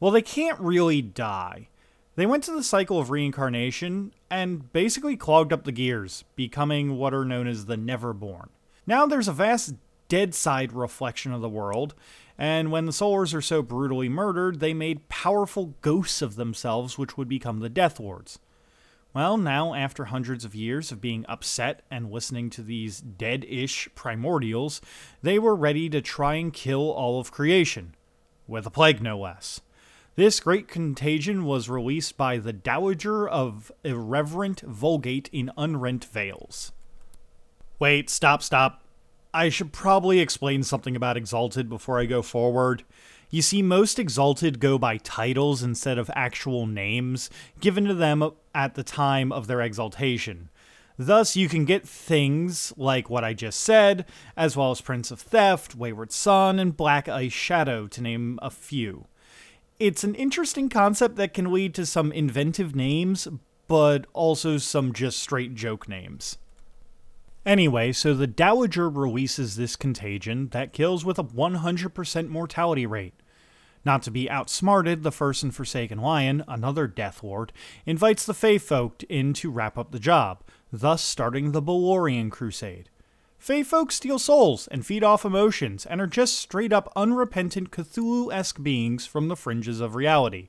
Well, 0.00 0.10
they 0.10 0.20
can't 0.20 0.58
really 0.58 1.00
die. 1.00 1.68
They 2.16 2.26
went 2.26 2.42
to 2.44 2.52
the 2.52 2.64
cycle 2.64 2.98
of 2.98 3.08
reincarnation 3.08 4.12
and 4.28 4.72
basically 4.72 5.16
clogged 5.16 5.52
up 5.52 5.62
the 5.62 5.70
gears, 5.70 6.24
becoming 6.34 6.96
what 6.96 7.14
are 7.14 7.24
known 7.24 7.46
as 7.46 7.66
the 7.66 7.76
Neverborn. 7.76 8.48
Now 8.84 9.06
there's 9.06 9.28
a 9.28 9.32
vast 9.32 9.74
dead 10.08 10.34
side 10.34 10.72
reflection 10.72 11.32
of 11.32 11.40
the 11.40 11.48
world, 11.48 11.94
and 12.38 12.72
when 12.72 12.86
the 12.86 12.92
Solars 12.92 13.34
are 13.34 13.42
so 13.42 13.62
brutally 13.62 14.08
murdered, 14.08 14.60
they 14.60 14.74
made 14.74 15.08
powerful 15.08 15.74
ghosts 15.80 16.20
of 16.20 16.36
themselves, 16.36 16.98
which 16.98 17.16
would 17.16 17.28
become 17.28 17.60
the 17.60 17.68
Death 17.68 18.00
Lords. 18.00 18.38
Well, 19.14 19.36
now, 19.36 19.74
after 19.74 20.06
hundreds 20.06 20.44
of 20.44 20.56
years 20.56 20.90
of 20.90 21.00
being 21.00 21.24
upset 21.28 21.82
and 21.88 22.10
listening 22.10 22.50
to 22.50 22.62
these 22.62 23.00
dead 23.00 23.44
ish 23.48 23.88
primordials, 23.94 24.80
they 25.22 25.38
were 25.38 25.54
ready 25.54 25.88
to 25.90 26.00
try 26.00 26.34
and 26.34 26.52
kill 26.52 26.90
all 26.90 27.20
of 27.20 27.30
creation. 27.30 27.94
With 28.48 28.66
a 28.66 28.70
plague, 28.70 29.00
no 29.00 29.16
less. 29.16 29.60
This 30.16 30.40
great 30.40 30.66
contagion 30.66 31.44
was 31.44 31.68
released 31.68 32.16
by 32.16 32.38
the 32.38 32.52
Dowager 32.52 33.28
of 33.28 33.70
Irreverent 33.84 34.60
Vulgate 34.60 35.28
in 35.32 35.52
Unrent 35.56 36.04
Veils. 36.04 36.72
Wait, 37.78 38.10
stop, 38.10 38.42
stop. 38.42 38.83
I 39.34 39.50
should 39.50 39.72
probably 39.72 40.20
explain 40.20 40.62
something 40.62 40.96
about 40.96 41.18
Exalted 41.18 41.68
before 41.68 42.00
I 42.00 42.06
go 42.06 42.22
forward. 42.22 42.84
You 43.28 43.42
see, 43.42 43.60
most 43.60 43.98
Exalted 43.98 44.60
go 44.60 44.78
by 44.78 44.96
titles 44.96 45.62
instead 45.62 45.98
of 45.98 46.10
actual 46.14 46.66
names 46.66 47.28
given 47.60 47.84
to 47.84 47.94
them 47.94 48.30
at 48.54 48.74
the 48.74 48.84
time 48.84 49.32
of 49.32 49.46
their 49.46 49.60
exaltation. 49.60 50.48
Thus, 50.96 51.34
you 51.34 51.48
can 51.48 51.64
get 51.64 51.86
things 51.86 52.72
like 52.76 53.10
what 53.10 53.24
I 53.24 53.34
just 53.34 53.60
said, 53.60 54.06
as 54.36 54.56
well 54.56 54.70
as 54.70 54.80
Prince 54.80 55.10
of 55.10 55.20
Theft, 55.20 55.74
Wayward 55.74 56.12
Sun, 56.12 56.60
and 56.60 56.76
Black 56.76 57.08
Ice 57.08 57.32
Shadow, 57.32 57.88
to 57.88 58.00
name 58.00 58.38
a 58.40 58.48
few 58.48 59.06
it's 59.78 60.04
an 60.04 60.14
interesting 60.14 60.68
concept 60.68 61.16
that 61.16 61.34
can 61.34 61.52
lead 61.52 61.74
to 61.74 61.86
some 61.86 62.12
inventive 62.12 62.74
names, 62.74 63.26
but 63.66 64.06
also 64.12 64.56
some 64.58 64.92
just 64.92 65.18
straight 65.18 65.54
joke 65.54 65.88
names. 65.88 66.38
Anyway, 67.46 67.92
so 67.92 68.14
the 68.14 68.26
Dowager 68.26 68.88
releases 68.88 69.56
this 69.56 69.76
contagion 69.76 70.48
that 70.48 70.72
kills 70.72 71.04
with 71.04 71.18
a 71.18 71.24
100% 71.24 72.28
mortality 72.28 72.86
rate. 72.86 73.14
Not 73.84 74.02
to 74.04 74.10
be 74.10 74.30
outsmarted, 74.30 75.02
the 75.02 75.12
First 75.12 75.42
and 75.42 75.54
Forsaken 75.54 75.98
Lion, 75.98 76.42
another 76.48 76.86
Death 76.86 77.22
Lord, 77.22 77.52
invites 77.84 78.24
the 78.24 78.32
Fey 78.32 78.56
folk 78.56 79.02
in 79.04 79.34
to 79.34 79.50
wrap 79.50 79.76
up 79.76 79.90
the 79.90 79.98
job, 79.98 80.42
thus 80.72 81.02
starting 81.04 81.52
the 81.52 81.60
Balorian 81.60 82.30
Crusade. 82.30 82.88
Fey 83.38 83.62
folk 83.62 83.92
steal 83.92 84.18
souls 84.18 84.66
and 84.68 84.86
feed 84.86 85.04
off 85.04 85.26
emotions 85.26 85.84
and 85.84 86.00
are 86.00 86.06
just 86.06 86.38
straight 86.38 86.72
up 86.72 86.90
unrepentant 86.96 87.70
Cthulhu 87.70 88.32
esque 88.32 88.62
beings 88.62 89.04
from 89.04 89.28
the 89.28 89.36
fringes 89.36 89.80
of 89.80 89.94
reality. 89.94 90.48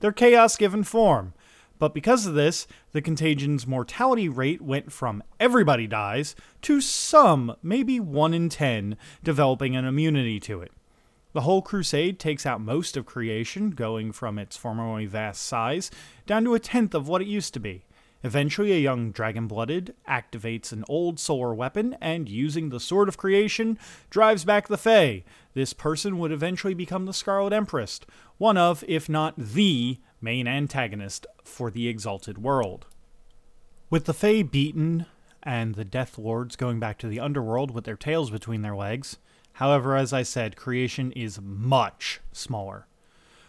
They're 0.00 0.12
chaos 0.12 0.58
given 0.58 0.84
form, 0.84 1.32
but 1.78 1.94
because 1.94 2.26
of 2.26 2.34
this, 2.34 2.66
the 2.92 3.02
contagion's 3.02 3.66
mortality 3.66 4.28
rate 4.28 4.62
went 4.62 4.92
from 4.92 5.22
everybody 5.38 5.86
dies 5.86 6.34
to 6.62 6.80
some, 6.80 7.56
maybe 7.62 8.00
1 8.00 8.34
in 8.34 8.48
10, 8.48 8.96
developing 9.22 9.76
an 9.76 9.84
immunity 9.84 10.40
to 10.40 10.60
it. 10.60 10.72
The 11.32 11.42
whole 11.42 11.60
crusade 11.60 12.18
takes 12.18 12.46
out 12.46 12.62
most 12.62 12.96
of 12.96 13.04
creation, 13.04 13.70
going 13.70 14.12
from 14.12 14.38
its 14.38 14.56
formerly 14.56 15.04
vast 15.04 15.42
size 15.42 15.90
down 16.24 16.44
to 16.44 16.54
a 16.54 16.58
tenth 16.58 16.94
of 16.94 17.08
what 17.08 17.20
it 17.20 17.26
used 17.26 17.52
to 17.54 17.60
be. 17.60 17.84
Eventually, 18.24 18.72
a 18.72 18.78
young 18.78 19.12
dragon 19.12 19.46
blooded 19.46 19.94
activates 20.08 20.72
an 20.72 20.84
old 20.88 21.20
solar 21.20 21.54
weapon 21.54 21.96
and, 22.00 22.28
using 22.28 22.70
the 22.70 22.80
Sword 22.80 23.08
of 23.08 23.18
Creation, 23.18 23.78
drives 24.08 24.44
back 24.44 24.66
the 24.66 24.78
Fae. 24.78 25.22
This 25.52 25.72
person 25.72 26.18
would 26.18 26.32
eventually 26.32 26.74
become 26.74 27.04
the 27.04 27.12
Scarlet 27.12 27.52
Empress, 27.52 28.00
one 28.38 28.56
of, 28.56 28.82
if 28.88 29.08
not 29.08 29.34
the, 29.36 29.98
main 30.26 30.46
antagonist 30.46 31.26
for 31.44 31.70
the 31.70 31.88
Exalted 31.88 32.38
World. 32.38 32.86
With 33.88 34.04
the 34.04 34.14
Fae 34.14 34.42
beaten 34.42 35.06
and 35.42 35.74
the 35.74 35.84
Death 35.84 36.18
Lords 36.18 36.56
going 36.56 36.80
back 36.80 36.98
to 36.98 37.08
the 37.08 37.20
underworld 37.20 37.70
with 37.70 37.84
their 37.84 37.96
tails 37.96 38.30
between 38.30 38.62
their 38.62 38.76
legs, 38.76 39.18
However, 39.56 39.96
as 39.96 40.12
I 40.12 40.22
said, 40.22 40.54
creation 40.54 41.12
is 41.12 41.40
much 41.40 42.20
smaller. 42.30 42.86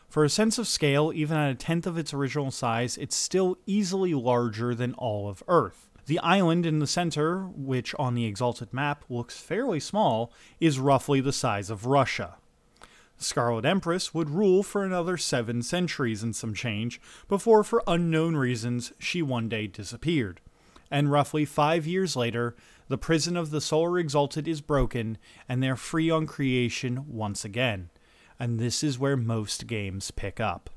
For 0.08 0.24
a 0.24 0.30
sense 0.30 0.58
of 0.58 0.66
scale, 0.66 1.12
even 1.14 1.36
at 1.36 1.52
a 1.52 1.56
tenth 1.56 1.86
of 1.86 1.98
its 1.98 2.14
original 2.14 2.50
size, 2.50 2.98
it's 2.98 3.16
still 3.16 3.58
easily 3.66 4.14
larger 4.14 4.74
than 4.74 4.94
all 4.94 5.28
of 5.28 5.44
Earth. 5.50 5.90
The 6.06 6.20
island 6.20 6.66
in 6.66 6.80
the 6.80 6.88
center, 6.88 7.48
which 7.48 7.94
on 7.96 8.16
the 8.16 8.24
Exalted 8.24 8.72
map 8.72 9.04
looks 9.10 9.38
fairly 9.38 9.82
small, 9.82 10.32
is 10.62 10.80
roughly 10.80 11.20
the 11.20 11.34
size 11.34 11.70
of 11.70 11.86
Russia. 11.86 12.36
Scarlet 13.18 13.66
Empress 13.66 14.14
would 14.14 14.30
rule 14.30 14.64
for 14.64 14.84
another 14.84 15.18
seven 15.18 15.62
centuries 15.62 16.22
and 16.22 16.36
some 16.36 16.54
change 16.54 17.02
before, 17.28 17.64
for 17.64 17.84
unknown 17.88 18.36
reasons, 18.36 18.94
she 19.00 19.22
one 19.22 19.50
day 19.50 19.68
disappeared. 19.68 20.40
And 20.92 21.12
roughly 21.12 21.44
five 21.44 21.86
years 21.86 22.16
later, 22.16 22.56
the 22.88 22.98
prison 22.98 23.36
of 23.36 23.50
the 23.50 23.60
Solar 23.60 24.00
Exalted 24.00 24.48
is 24.48 24.62
broken, 24.62 25.18
and 25.50 25.62
they're 25.62 25.76
free 25.76 26.10
on 26.10 26.26
creation 26.26 27.06
once 27.08 27.44
again. 27.44 27.90
And 28.40 28.60
this 28.60 28.84
is 28.84 29.00
where 29.00 29.18
most 29.18 29.68
games 29.68 30.12
pick 30.12 30.40
up. 30.40 30.70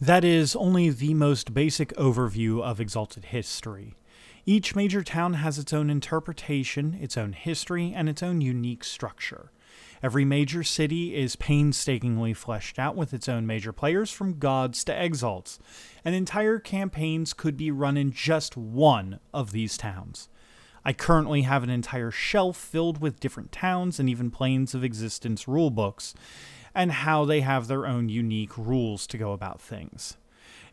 That 0.00 0.24
is 0.24 0.54
only 0.54 0.90
the 0.90 1.14
most 1.14 1.54
basic 1.54 1.88
overview 1.94 2.62
of 2.62 2.80
Exalted 2.80 3.26
history. 3.26 3.96
Each 4.44 4.76
major 4.76 5.02
town 5.02 5.34
has 5.34 5.58
its 5.58 5.72
own 5.72 5.90
interpretation, 5.90 6.96
its 7.00 7.16
own 7.16 7.32
history, 7.32 7.92
and 7.96 8.08
its 8.08 8.22
own 8.22 8.40
unique 8.40 8.84
structure. 8.84 9.50
Every 10.02 10.24
major 10.24 10.62
city 10.62 11.14
is 11.14 11.36
painstakingly 11.36 12.34
fleshed 12.34 12.78
out 12.78 12.96
with 12.96 13.14
its 13.14 13.28
own 13.28 13.46
major 13.46 13.72
players 13.72 14.10
from 14.10 14.38
gods 14.38 14.84
to 14.84 14.92
exalts, 14.92 15.58
and 16.04 16.14
entire 16.14 16.58
campaigns 16.58 17.32
could 17.32 17.56
be 17.56 17.70
run 17.70 17.96
in 17.96 18.12
just 18.12 18.56
one 18.56 19.20
of 19.32 19.52
these 19.52 19.76
towns. 19.76 20.28
I 20.84 20.92
currently 20.92 21.42
have 21.42 21.64
an 21.64 21.70
entire 21.70 22.10
shelf 22.10 22.56
filled 22.56 23.00
with 23.00 23.18
different 23.18 23.50
towns 23.50 23.98
and 23.98 24.08
even 24.08 24.30
planes 24.30 24.74
of 24.74 24.84
existence 24.84 25.46
rulebooks, 25.46 26.14
and 26.74 26.92
how 26.92 27.24
they 27.24 27.40
have 27.40 27.66
their 27.66 27.86
own 27.86 28.08
unique 28.08 28.56
rules 28.56 29.06
to 29.08 29.18
go 29.18 29.32
about 29.32 29.60
things. 29.60 30.16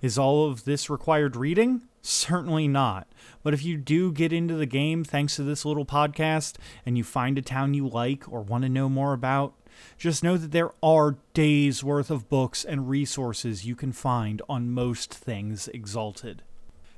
Is 0.04 0.18
all 0.18 0.50
of 0.50 0.66
this 0.66 0.90
required 0.90 1.38
reading? 1.38 1.84
Certainly 2.02 2.68
not. 2.68 3.08
But 3.42 3.54
if 3.54 3.64
you 3.64 3.78
do 3.78 4.12
get 4.12 4.34
into 4.34 4.56
the 4.56 4.66
game 4.66 5.06
thanks 5.06 5.38
to 5.38 5.44
this 5.44 5.64
little 5.64 5.86
podcast 5.86 6.58
and 6.86 6.98
you 6.98 7.06
find 7.06 7.38
a 7.38 7.42
town 7.42 7.74
you 7.74 7.88
like 7.88 8.28
or 8.28 8.42
want 8.42 8.64
to 8.64 8.70
know 8.70 8.90
more 8.90 9.14
about, 9.14 9.54
just 9.98 10.22
know 10.22 10.36
that 10.36 10.52
there 10.52 10.72
are 10.84 11.16
days 11.34 11.86
worth 11.86 12.12
of 12.12 12.28
books 12.28 12.66
and 12.66 12.90
resources 12.90 13.66
you 13.66 13.78
can 13.78 13.94
find 13.94 14.42
on 14.50 14.72
most 14.72 15.14
things 15.14 15.70
exalted. 15.70 16.42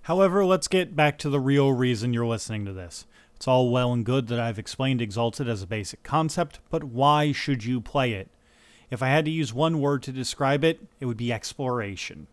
However, 0.02 0.44
let's 0.44 0.68
get 0.68 0.96
back 0.96 1.20
to 1.20 1.30
the 1.30 1.40
real 1.40 1.74
reason 1.74 2.12
you're 2.12 2.26
listening 2.26 2.66
to 2.66 2.74
this. 2.74 3.06
It's 3.36 3.48
all 3.48 3.70
well 3.70 3.94
and 3.94 4.04
good 4.04 4.30
that 4.30 4.40
I've 4.40 4.58
explained 4.58 5.00
Exalted 5.00 5.48
as 5.48 5.62
a 5.62 5.68
basic 5.68 6.02
concept, 6.02 6.60
but 6.72 6.84
why 6.84 7.32
should 7.34 7.66
you 7.66 7.82
play 7.82 8.14
it? 8.14 8.32
If 8.90 9.04
I 9.04 9.10
had 9.10 9.26
to 9.26 9.32
use 9.32 9.54
one 9.54 9.80
word 9.80 10.02
to 10.04 10.12
describe 10.12 10.64
it, 10.64 10.80
it 11.00 11.06
would 11.06 11.18
be 11.18 11.32
exploration. 11.32 12.26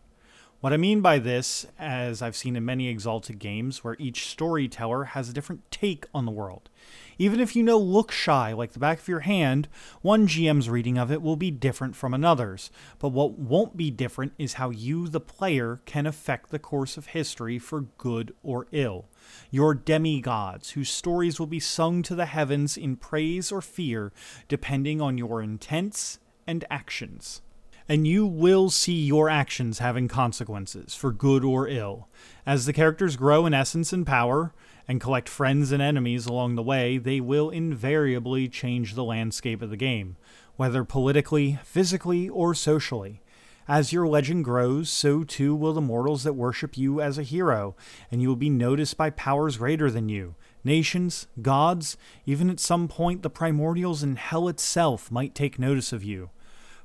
What 0.63 0.71
I 0.71 0.77
mean 0.77 1.01
by 1.01 1.19
this, 1.19 1.65
as 1.77 2.21
I've 2.21 2.37
seen 2.37 2.55
in 2.55 2.63
many 2.63 2.87
Exalted 2.87 3.37
games, 3.37 3.83
where 3.83 3.97
each 3.99 4.29
storyteller 4.29 5.03
has 5.03 5.27
a 5.27 5.33
different 5.33 5.69
take 5.71 6.05
on 6.13 6.23
the 6.23 6.31
world. 6.31 6.69
Even 7.17 7.41
if 7.41 7.53
you 7.53 7.63
know 7.63 7.77
Lookshy 7.77 8.55
like 8.55 8.71
the 8.71 8.79
back 8.79 8.99
of 8.99 9.09
your 9.09 9.19
hand, 9.19 9.67
one 10.01 10.25
GM's 10.25 10.69
reading 10.69 10.97
of 10.97 11.11
it 11.11 11.21
will 11.21 11.35
be 11.35 11.51
different 11.51 11.97
from 11.97 12.13
another's. 12.13 12.71
But 12.97 13.09
what 13.09 13.37
won't 13.37 13.75
be 13.75 13.91
different 13.91 14.31
is 14.37 14.53
how 14.53 14.69
you, 14.69 15.09
the 15.09 15.19
player, 15.19 15.81
can 15.85 16.05
affect 16.05 16.49
the 16.49 16.59
course 16.59 16.95
of 16.95 17.07
history 17.07 17.59
for 17.59 17.81
good 17.97 18.33
or 18.41 18.67
ill. 18.71 19.09
Your 19.51 19.73
demigods, 19.73 20.69
whose 20.69 20.89
stories 20.89 21.41
will 21.41 21.47
be 21.47 21.59
sung 21.59 22.03
to 22.03 22.15
the 22.15 22.27
heavens 22.27 22.77
in 22.77 22.95
praise 22.95 23.51
or 23.51 23.61
fear, 23.61 24.13
depending 24.47 25.01
on 25.01 25.17
your 25.17 25.41
intents 25.41 26.19
and 26.47 26.63
actions 26.71 27.41
and 27.87 28.07
you 28.07 28.25
will 28.25 28.69
see 28.69 29.03
your 29.03 29.29
actions 29.29 29.79
having 29.79 30.07
consequences, 30.07 30.95
for 30.95 31.11
good 31.11 31.43
or 31.43 31.67
ill. 31.67 32.07
As 32.45 32.65
the 32.65 32.73
characters 32.73 33.15
grow 33.15 33.45
in 33.45 33.53
essence 33.53 33.91
and 33.93 34.05
power, 34.05 34.53
and 34.87 34.99
collect 34.99 35.29
friends 35.29 35.71
and 35.71 35.81
enemies 35.81 36.25
along 36.25 36.55
the 36.55 36.63
way, 36.63 36.97
they 36.97 37.19
will 37.19 37.49
invariably 37.49 38.47
change 38.47 38.95
the 38.95 39.03
landscape 39.03 39.61
of 39.61 39.69
the 39.69 39.77
game, 39.77 40.17
whether 40.55 40.83
politically, 40.83 41.59
physically, 41.63 42.27
or 42.29 42.53
socially. 42.53 43.21
As 43.65 43.93
your 43.93 44.07
legend 44.07 44.43
grows, 44.43 44.89
so 44.89 45.23
too 45.23 45.55
will 45.55 45.71
the 45.71 45.79
mortals 45.79 46.23
that 46.23 46.33
worship 46.33 46.77
you 46.77 46.99
as 46.99 47.17
a 47.17 47.23
hero, 47.23 47.75
and 48.11 48.21
you 48.21 48.27
will 48.27 48.35
be 48.35 48.49
noticed 48.49 48.97
by 48.97 49.09
powers 49.09 49.57
greater 49.57 49.89
than 49.89 50.09
you. 50.09 50.35
Nations, 50.65 51.27
gods, 51.41 51.95
even 52.25 52.49
at 52.49 52.59
some 52.59 52.89
point 52.89 53.21
the 53.21 53.29
primordials 53.29 54.03
and 54.03 54.17
hell 54.17 54.49
itself 54.49 55.09
might 55.11 55.33
take 55.33 55.57
notice 55.57 55.93
of 55.93 56.03
you. 56.03 56.29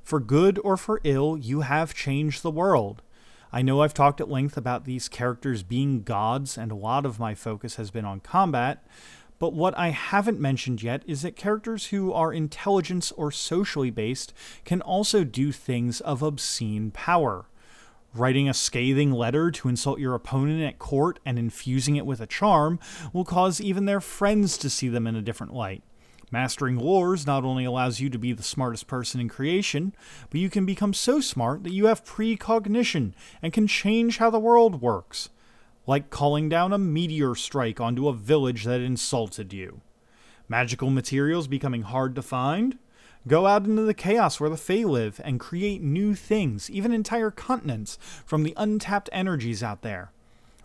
For 0.03 0.19
good 0.19 0.59
or 0.63 0.77
for 0.77 1.01
ill, 1.03 1.37
you 1.37 1.61
have 1.61 1.93
changed 1.93 2.41
the 2.41 2.51
world. 2.51 3.01
I 3.51 3.61
know 3.61 3.81
I've 3.81 3.93
talked 3.93 4.21
at 4.21 4.29
length 4.29 4.57
about 4.57 4.85
these 4.85 5.07
characters 5.07 5.63
being 5.63 6.03
gods, 6.03 6.57
and 6.57 6.71
a 6.71 6.75
lot 6.75 7.05
of 7.05 7.19
my 7.19 7.33
focus 7.33 7.75
has 7.75 7.89
been 7.89 8.05
on 8.05 8.19
combat, 8.19 8.85
but 9.39 9.53
what 9.53 9.75
I 9.77 9.89
haven't 9.89 10.39
mentioned 10.39 10.83
yet 10.83 11.01
is 11.07 11.21
that 11.21 11.37
characters 11.37 11.87
who 11.87 12.11
are 12.11 12.33
intelligence 12.33 13.11
or 13.13 13.31
socially 13.31 13.89
based 13.89 14.33
can 14.65 14.81
also 14.81 15.23
do 15.23 15.51
things 15.51 16.01
of 16.01 16.21
obscene 16.21 16.91
power. 16.91 17.45
Writing 18.13 18.49
a 18.49 18.53
scathing 18.53 19.11
letter 19.11 19.49
to 19.51 19.69
insult 19.69 19.99
your 19.99 20.13
opponent 20.13 20.61
at 20.61 20.77
court 20.77 21.19
and 21.25 21.39
infusing 21.39 21.95
it 21.95 22.05
with 22.05 22.19
a 22.19 22.27
charm 22.27 22.79
will 23.13 23.23
cause 23.23 23.61
even 23.61 23.85
their 23.85 24.01
friends 24.01 24.57
to 24.57 24.69
see 24.69 24.89
them 24.89 25.07
in 25.07 25.15
a 25.15 25.21
different 25.21 25.53
light. 25.53 25.83
Mastering 26.31 26.77
lores 26.77 27.25
not 27.25 27.43
only 27.43 27.65
allows 27.65 27.99
you 27.99 28.09
to 28.09 28.19
be 28.19 28.33
the 28.33 28.43
smartest 28.43 28.85
person 28.87 29.19
in 29.19 29.29
creation, 29.29 29.95
but 30.29 30.39
you 30.39 30.49
can 30.49 30.65
become 30.65 30.93
so 30.93 31.19
smart 31.19 31.63
that 31.63 31.73
you 31.73 31.87
have 31.87 32.05
precognition 32.05 33.15
and 33.41 33.51
can 33.51 33.65
change 33.65 34.17
how 34.17 34.29
the 34.29 34.39
world 34.39 34.81
works, 34.81 35.29
like 35.87 36.11
calling 36.11 36.47
down 36.47 36.71
a 36.71 36.77
meteor 36.77 37.33
strike 37.33 37.81
onto 37.81 38.07
a 38.07 38.13
village 38.13 38.65
that 38.65 38.81
insulted 38.81 39.51
you. 39.53 39.81
Magical 40.47 40.91
materials 40.91 41.47
becoming 41.47 41.81
hard 41.81 42.13
to 42.15 42.21
find? 42.21 42.77
Go 43.27 43.47
out 43.47 43.65
into 43.65 43.81
the 43.81 43.93
chaos 43.93 44.39
where 44.39 44.49
the 44.49 44.57
Fae 44.57 44.83
live 44.83 45.19
and 45.23 45.39
create 45.39 45.81
new 45.81 46.15
things, 46.15 46.69
even 46.69 46.93
entire 46.93 47.31
continents, 47.31 47.97
from 48.25 48.43
the 48.43 48.53
untapped 48.55 49.09
energies 49.11 49.61
out 49.61 49.81
there. 49.81 50.11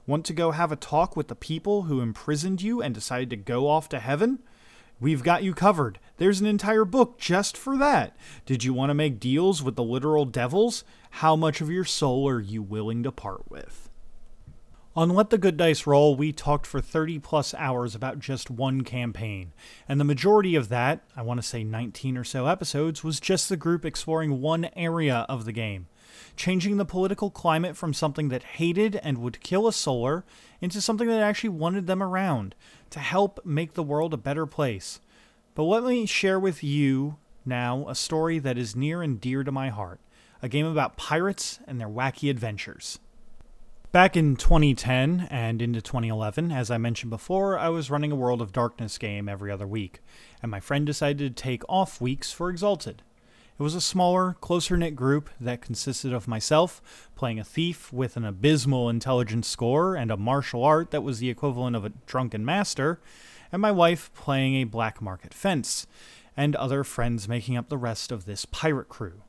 Want 0.07 0.27
to 0.27 0.35
go 0.35 0.51
have 0.51 0.71
a 0.71 0.77
talk 0.77 1.17
with 1.17 1.29
the 1.29 1.35
people 1.35 1.83
who 1.83 2.01
imprisoned 2.01 2.61
you 2.61 2.83
and 2.83 2.95
decided 2.95 3.31
to 3.31 3.37
go 3.37 3.67
off 3.67 3.89
to 3.89 3.99
heaven? 3.99 4.41
We've 5.01 5.23
got 5.23 5.43
you 5.43 5.55
covered. 5.55 5.99
There's 6.17 6.41
an 6.41 6.47
entire 6.47 6.85
book 6.85 7.19
just 7.19 7.57
for 7.57 7.77
that. 7.77 8.17
Did 8.47 8.65
you 8.65 8.73
want 8.73 8.91
to 8.91 8.95
make 8.95 9.21
deals 9.21 9.63
with 9.63 9.77
the 9.77 9.83
literal 9.83 10.25
devils? 10.25 10.85
How 11.11 11.37
much 11.37 11.61
of 11.61 11.71
your 11.71 11.85
soul 11.85 12.29
are 12.29 12.41
you 12.41 12.63
willing 12.63 13.03
to 13.03 13.13
part 13.13 13.51
with? 13.51 13.91
On 14.97 15.11
Let 15.11 15.31
the 15.31 15.39
Good 15.39 15.57
Dice 15.57 15.89
Roll, 15.89 16.15
we 16.15 16.31
talked 16.31 16.69
for 16.69 16.81
30 16.81 17.19
plus 17.19 17.53
hours 17.55 17.97
about 17.97 18.21
just 18.21 18.49
one 18.49 18.83
campaign, 18.83 19.53
and 19.89 19.99
the 19.99 20.05
majority 20.05 20.55
of 20.55 20.69
that, 20.69 21.01
I 21.17 21.23
want 21.23 21.43
to 21.43 21.47
say 21.47 21.65
19 21.65 22.17
or 22.17 22.23
so 22.23 22.47
episodes, 22.47 23.03
was 23.03 23.19
just 23.19 23.49
the 23.49 23.57
group 23.57 23.85
exploring 23.85 24.41
one 24.41 24.69
area 24.77 25.27
of 25.29 25.47
the 25.47 25.53
game. 25.53 25.89
Changing 26.37 26.77
the 26.77 26.85
political 26.85 27.31
climate 27.31 27.77
from 27.77 27.95
something 27.95 28.29
that 28.29 28.43
hated 28.43 28.97
and 28.97 29.19
would 29.19 29.41
kill 29.41 29.67
a 29.67 29.73
solar 29.73 30.25
into 30.61 30.81
something 30.81 31.09
that 31.09 31.21
actually 31.21 31.51
wanted 31.51 31.87
them 31.87 32.03
around 32.03 32.55
to 32.91 32.99
help 32.99 33.45
make 33.45 33.75
the 33.75 33.83
world 33.83 34.15
a 34.15 34.19
better 34.19 34.47
place. 34.47 35.01
But 35.55 35.65
let 35.65 35.85
me 35.85 36.07
share 36.07 36.39
with 36.39 36.65
you 36.65 37.17
now 37.47 37.87
a 37.89 37.95
story 37.95 38.39
that 38.39 38.59
is 38.59 38.75
near 38.75 39.03
and 39.03 39.21
dear 39.21 39.45
to 39.45 39.53
my 39.53 39.69
heart 39.69 40.01
a 40.43 40.49
game 40.49 40.67
about 40.67 40.99
pirates 40.99 41.59
and 41.67 41.81
their 41.81 41.89
wacky 41.89 42.29
adventures. 42.29 42.99
Back 43.93 44.15
in 44.15 44.37
2010 44.37 45.29
and 45.31 45.63
into 45.63 45.81
2011, 45.81 46.53
as 46.53 46.71
I 46.71 46.77
mentioned 46.77 47.09
before, 47.09 47.59
I 47.59 47.71
was 47.71 47.91
running 47.91 48.13
a 48.13 48.17
World 48.17 48.43
of 48.43 48.53
Darkness 48.53 48.99
game 48.99 49.27
every 49.27 49.51
other 49.51 49.67
week, 49.67 50.01
and 50.43 50.51
my 50.51 50.61
friend 50.61 50.85
decided 50.85 51.19
to 51.35 51.43
take 51.43 51.63
off 51.67 52.01
weeks 52.01 52.31
for 52.31 52.51
Exalted. 52.51 53.03
It 53.57 53.63
was 53.63 53.77
a 53.77 53.81
smaller, 53.81 54.35
closer 54.41 54.77
knit 54.77 54.97
group 54.97 55.31
that 55.41 55.61
consisted 55.61 56.13
of 56.13 56.27
myself 56.27 56.83
playing 57.15 57.39
a 57.39 57.45
thief 57.45 57.93
with 57.93 58.17
an 58.17 58.25
abysmal 58.25 58.91
intelligence 58.91 59.47
score 59.47 59.95
and 59.95 60.11
a 60.11 60.17
martial 60.17 60.65
art 60.65 60.91
that 60.91 61.05
was 61.05 61.21
the 61.21 61.31
equivalent 61.31 61.77
of 61.77 61.85
a 61.85 61.93
drunken 62.05 62.45
master, 62.45 62.99
and 63.53 63.63
my 63.63 63.71
wife 63.71 64.11
playing 64.13 64.57
a 64.57 64.65
black 64.65 65.01
market 65.01 65.33
fence, 65.33 65.87
and 66.37 66.57
other 66.57 66.83
friends 66.83 67.29
making 67.29 67.57
up 67.57 67.69
the 67.69 67.79
rest 67.79 68.11
of 68.11 68.25
this 68.25 68.45
pirate 68.45 68.89
crew. 68.89 69.23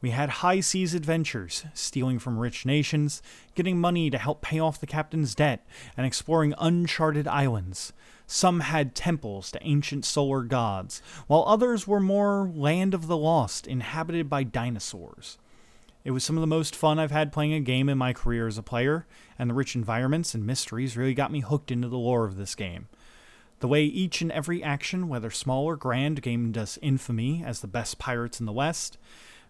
We 0.00 0.10
had 0.10 0.30
high 0.30 0.60
seas 0.60 0.94
adventures, 0.94 1.64
stealing 1.74 2.18
from 2.18 2.38
rich 2.38 2.64
nations, 2.64 3.22
getting 3.54 3.78
money 3.78 4.08
to 4.08 4.16
help 4.16 4.40
pay 4.40 4.58
off 4.58 4.80
the 4.80 4.86
captain's 4.86 5.34
debt, 5.34 5.66
and 5.96 6.06
exploring 6.06 6.54
uncharted 6.58 7.28
islands. 7.28 7.92
Some 8.26 8.60
had 8.60 8.94
temples 8.94 9.50
to 9.50 9.66
ancient 9.66 10.04
solar 10.04 10.42
gods, 10.42 11.02
while 11.26 11.44
others 11.46 11.86
were 11.86 12.00
more 12.00 12.50
land 12.54 12.94
of 12.94 13.08
the 13.08 13.16
lost, 13.16 13.66
inhabited 13.66 14.30
by 14.30 14.44
dinosaurs. 14.44 15.36
It 16.02 16.12
was 16.12 16.24
some 16.24 16.36
of 16.36 16.40
the 16.40 16.46
most 16.46 16.74
fun 16.74 16.98
I've 16.98 17.10
had 17.10 17.32
playing 17.32 17.52
a 17.52 17.60
game 17.60 17.90
in 17.90 17.98
my 17.98 18.14
career 18.14 18.46
as 18.46 18.56
a 18.56 18.62
player, 18.62 19.06
and 19.38 19.50
the 19.50 19.54
rich 19.54 19.74
environments 19.74 20.34
and 20.34 20.46
mysteries 20.46 20.96
really 20.96 21.12
got 21.12 21.32
me 21.32 21.40
hooked 21.40 21.70
into 21.70 21.88
the 21.88 21.98
lore 21.98 22.24
of 22.24 22.36
this 22.36 22.54
game. 22.54 22.88
The 23.58 23.68
way 23.68 23.84
each 23.84 24.22
and 24.22 24.32
every 24.32 24.62
action, 24.62 25.08
whether 25.08 25.30
small 25.30 25.66
or 25.66 25.76
grand, 25.76 26.22
gained 26.22 26.56
us 26.56 26.78
infamy 26.80 27.44
as 27.44 27.60
the 27.60 27.66
best 27.66 27.98
pirates 27.98 28.40
in 28.40 28.46
the 28.46 28.52
West, 28.52 28.96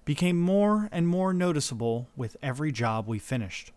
became 0.04 0.40
more 0.40 0.88
and 0.92 1.06
more 1.06 1.32
noticeable 1.32 2.08
with 2.16 2.36
every 2.42 2.72
job 2.72 3.06
we 3.06 3.18
finished. 3.18 3.72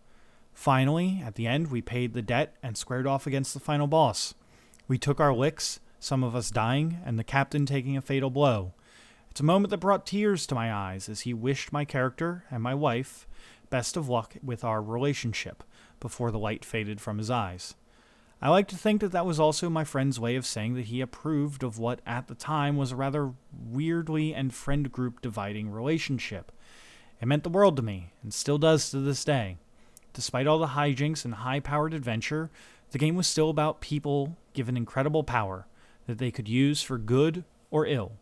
Finally, 0.52 1.22
at 1.24 1.34
the 1.34 1.46
end, 1.46 1.70
we 1.70 1.82
paid 1.82 2.12
the 2.12 2.22
debt 2.22 2.56
and 2.62 2.76
squared 2.76 3.06
off 3.06 3.26
against 3.26 3.54
the 3.54 3.60
final 3.60 3.86
boss. 3.86 4.34
We 4.86 4.98
took 4.98 5.20
our 5.20 5.34
licks, 5.34 5.80
some 5.98 6.22
of 6.22 6.36
us 6.36 6.50
dying, 6.50 6.98
and 7.04 7.18
the 7.18 7.24
captain 7.24 7.66
taking 7.66 7.96
a 7.96 8.02
fatal 8.02 8.30
blow. 8.30 8.72
It's 9.30 9.40
a 9.40 9.44
moment 9.44 9.70
that 9.70 9.78
brought 9.78 10.06
tears 10.06 10.46
to 10.46 10.54
my 10.54 10.72
eyes 10.72 11.08
as 11.08 11.22
he 11.22 11.34
wished 11.34 11.72
my 11.72 11.84
character 11.84 12.44
and 12.50 12.62
my 12.62 12.74
wife 12.74 13.26
best 13.68 13.96
of 13.96 14.08
luck 14.08 14.36
with 14.44 14.62
our 14.62 14.80
relationship 14.80 15.64
before 15.98 16.30
the 16.30 16.38
light 16.38 16.64
faded 16.64 17.00
from 17.00 17.18
his 17.18 17.30
eyes. 17.30 17.74
I 18.42 18.50
like 18.50 18.68
to 18.68 18.76
think 18.76 19.00
that 19.00 19.12
that 19.12 19.26
was 19.26 19.40
also 19.40 19.70
my 19.70 19.84
friend's 19.84 20.20
way 20.20 20.36
of 20.36 20.44
saying 20.44 20.74
that 20.74 20.86
he 20.86 21.00
approved 21.00 21.62
of 21.62 21.78
what 21.78 22.00
at 22.06 22.28
the 22.28 22.34
time 22.34 22.76
was 22.76 22.92
a 22.92 22.96
rather 22.96 23.32
weirdly 23.52 24.34
and 24.34 24.52
friend 24.52 24.92
group 24.92 25.22
dividing 25.22 25.70
relationship. 25.70 26.52
It 27.20 27.26
meant 27.26 27.42
the 27.42 27.48
world 27.48 27.76
to 27.76 27.82
me, 27.82 28.12
and 28.22 28.34
still 28.34 28.58
does 28.58 28.90
to 28.90 28.98
this 28.98 29.24
day. 29.24 29.56
Despite 30.12 30.46
all 30.46 30.58
the 30.58 30.68
hijinks 30.68 31.24
and 31.24 31.34
high 31.34 31.60
powered 31.60 31.94
adventure, 31.94 32.50
the 32.90 32.98
game 32.98 33.16
was 33.16 33.26
still 33.26 33.50
about 33.50 33.80
people 33.80 34.36
given 34.52 34.76
incredible 34.76 35.24
power 35.24 35.66
that 36.06 36.18
they 36.18 36.30
could 36.30 36.48
use 36.48 36.82
for 36.82 36.98
good 36.98 37.44
or 37.70 37.86
ill. 37.86 38.12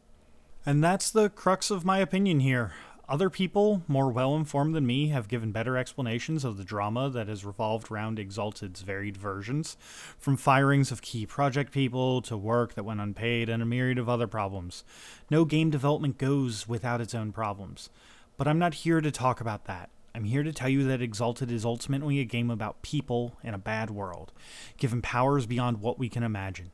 And 0.65 0.85
that's 0.85 1.11
the 1.11 1.31
crux 1.31 1.71
of 1.71 1.85
my 1.85 1.99
opinion 1.99 2.41
here. 2.41 2.73
Other 3.13 3.29
people, 3.29 3.83
more 3.89 4.11
well 4.11 4.35
informed 4.35 4.75
than 4.75 4.87
me, 4.87 5.09
have 5.09 5.29
given 5.29 5.53
better 5.53 5.77
explanations 5.77 6.47
of 6.47 6.57
the 6.57 6.65
drama 6.65 7.11
that 7.11 7.29
has 7.29 7.45
revolved 7.45 7.93
around 7.93 8.19
Exalted's 8.19 8.81
varied 8.81 9.19
versions, 9.19 9.77
from 10.19 10.39
firings 10.39 10.91
of 10.91 11.03
key 11.03 11.27
project 11.27 11.73
people 11.73 12.23
to 12.23 12.39
work 12.39 12.73
that 12.73 12.85
went 12.85 13.03
unpaid 13.03 13.51
and 13.51 13.63
a 13.63 13.67
myriad 13.67 13.99
of 13.99 14.09
other 14.09 14.27
problems. 14.27 14.83
No 15.29 15.45
game 15.45 15.69
development 15.69 16.17
goes 16.17 16.67
without 16.67 17.03
its 17.03 17.15
own 17.15 17.33
problems. 17.33 17.91
But 18.39 18.49
I'm 18.49 18.59
not 18.59 18.73
here 18.73 19.03
to 19.03 19.11
talk 19.11 19.43
about 19.43 19.67
that. 19.67 19.91
I'm 20.15 20.25
here 20.25 20.43
to 20.43 20.51
tell 20.51 20.71
you 20.71 20.85
that 20.85 21.03
Exalted 21.03 21.53
is 21.53 21.67
ultimately 21.67 22.19
a 22.19 22.25
game 22.25 22.51
about 22.51 22.81
people 22.81 23.37
in 23.45 23.53
a 23.53 23.59
bad 23.59 23.91
world, 23.91 24.33
given 24.79 25.03
powers 25.03 25.45
beyond 25.45 25.83
what 25.83 25.99
we 25.99 26.09
can 26.09 26.23
imagine. 26.23 26.71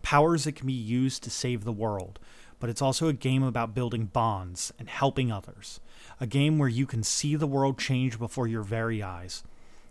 Powers 0.00 0.44
that 0.44 0.56
can 0.56 0.66
be 0.66 0.72
used 0.72 1.22
to 1.22 1.30
save 1.30 1.64
the 1.64 1.70
world, 1.70 2.18
but 2.62 2.70
it's 2.70 2.80
also 2.80 3.08
a 3.08 3.12
game 3.12 3.42
about 3.42 3.74
building 3.74 4.06
bonds 4.06 4.72
and 4.78 4.88
helping 4.88 5.32
others. 5.32 5.80
A 6.20 6.28
game 6.28 6.60
where 6.60 6.68
you 6.68 6.86
can 6.86 7.02
see 7.02 7.34
the 7.34 7.48
world 7.48 7.76
change 7.76 8.20
before 8.20 8.46
your 8.46 8.62
very 8.62 9.02
eyes. 9.02 9.42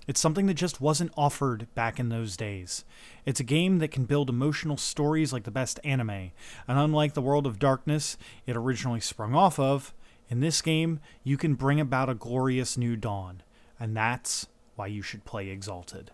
It's 0.08 0.22
something 0.22 0.46
that 0.46 0.54
just 0.54 0.80
wasn't 0.80 1.12
offered 1.18 1.68
back 1.76 2.00
in 2.00 2.08
those 2.08 2.38
days. 2.38 2.86
It's 3.26 3.42
a 3.42 3.44
game 3.44 3.80
that 3.80 3.92
can 3.92 4.06
build 4.06 4.30
emotional 4.30 4.78
stories 4.78 5.34
like 5.34 5.44
the 5.44 5.52
best 5.52 5.82
anime, 5.84 6.10
and 6.10 6.32
unlike 6.80 7.14
the 7.14 7.22
World 7.22 7.46
of 7.46 7.60
Darkness 7.60 8.18
it 8.48 8.56
originally 8.56 9.02
sprung 9.02 9.36
off 9.36 9.60
of, 9.60 9.94
in 10.30 10.40
this 10.40 10.62
game 10.62 11.02
you 11.26 11.36
can 11.36 11.56
bring 11.56 11.82
about 11.82 12.10
a 12.10 12.16
glorious 12.16 12.78
new 12.78 12.96
dawn, 12.96 13.44
and 13.82 13.98
that's 13.98 14.48
why 14.78 14.88
you 14.88 15.02
should 15.02 15.26
play 15.26 15.50
Exalted. 15.50 16.12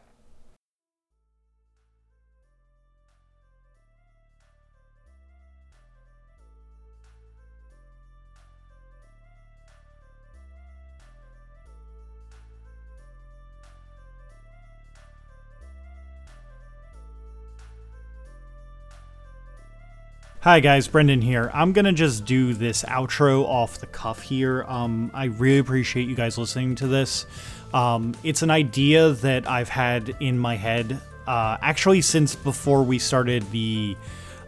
Hi 20.47 20.61
guys, 20.61 20.87
Brendan 20.87 21.21
here. 21.21 21.51
I'm 21.53 21.73
gonna 21.73 21.91
just 21.91 22.23
do 22.23 22.53
this 22.53 22.83
outro 22.83 23.43
off 23.43 23.79
the 23.79 23.85
cuff 23.87 24.21
here. 24.21 24.63
Um, 24.63 25.11
I 25.13 25.25
really 25.25 25.57
appreciate 25.57 26.07
you 26.07 26.15
guys 26.15 26.37
listening 26.37 26.75
to 26.75 26.87
this. 26.87 27.25
Um, 27.73 28.15
it's 28.23 28.43
an 28.43 28.49
idea 28.49 29.09
that 29.09 29.45
I've 29.45 29.67
had 29.67 30.15
in 30.21 30.39
my 30.39 30.55
head 30.55 31.01
uh, 31.27 31.57
actually 31.61 31.99
since 31.99 32.33
before 32.33 32.83
we 32.83 32.97
started 32.97 33.43
the 33.51 33.97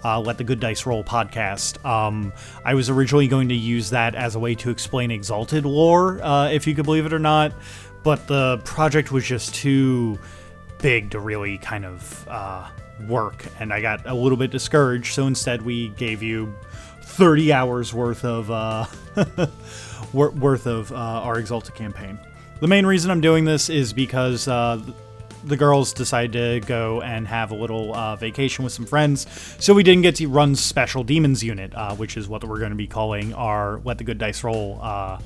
uh, 0.06 0.22
Let 0.22 0.38
the 0.38 0.46
Good 0.46 0.62
Dice 0.62 0.86
Roll 0.86 1.04
podcast. 1.04 1.84
Um, 1.84 2.32
I 2.64 2.76
was 2.76 2.90
originally 2.90 3.28
going 3.28 3.50
to 3.50 3.56
use 3.56 3.90
that 3.90 4.16
as 4.16 4.36
a 4.36 4.40
way 4.40 4.56
to 4.56 4.70
explain 4.70 5.12
Exalted 5.12 5.66
lore, 5.66 6.24
uh, 6.24 6.48
if 6.50 6.66
you 6.66 6.76
could 6.76 6.86
believe 6.86 7.08
it 7.08 7.12
or 7.12 7.20
not, 7.20 7.52
but 8.04 8.26
the 8.26 8.62
project 8.64 9.12
was 9.12 9.26
just 9.26 9.54
too 9.54 10.18
big 10.78 11.12
to 11.12 11.20
really 11.20 11.58
kind 11.58 11.84
of 11.84 12.26
uh, 12.30 12.70
work, 13.08 13.46
and 13.60 13.74
I 13.74 13.82
got 13.82 14.06
a 14.06 14.14
little 14.14 14.38
bit 14.38 14.52
discouraged. 14.52 15.14
So 15.14 15.28
instead, 15.28 15.62
we 15.62 15.90
gave 15.90 16.22
you 16.24 16.54
30 17.02 17.54
hours 17.54 17.94
worth 17.94 18.24
of 18.24 18.50
uh, 18.52 18.86
worth 20.14 20.68
of 20.68 20.92
uh, 20.92 20.96
our 20.96 21.40
Exalted 21.40 21.76
campaign. 21.76 22.20
The 22.60 22.68
main 22.68 22.86
reason 22.86 23.10
I'm 23.12 23.22
doing 23.22 23.46
this 23.46 23.70
is 23.70 23.94
because 23.94 24.48
uh, 24.48 24.82
the 25.46 25.56
girls 25.56 25.94
decided 25.94 26.34
to 26.34 26.68
go 26.68 27.02
and 27.02 27.28
have 27.28 27.52
a 27.52 27.56
little 27.56 27.96
uh, 27.96 28.16
vacation 28.16 28.64
with 28.64 28.74
some 28.74 28.86
friends, 28.86 29.28
so 29.60 29.74
we 29.74 29.84
didn't 29.84 30.02
get 30.02 30.16
to 30.16 30.28
run 30.28 30.56
Special 30.56 31.04
Demons 31.04 31.44
Unit, 31.44 31.74
uh, 31.74 31.96
which 31.96 32.18
is 32.18 32.28
what 32.28 32.44
we're 32.44 32.60
going 32.60 32.72
to 32.72 32.76
be 32.76 32.88
calling 32.88 33.34
our 33.34 33.80
Let 33.86 33.98
the 33.98 34.04
Good 34.04 34.18
Dice 34.18 34.44
Roll 34.44 34.80
uh, 34.82 35.20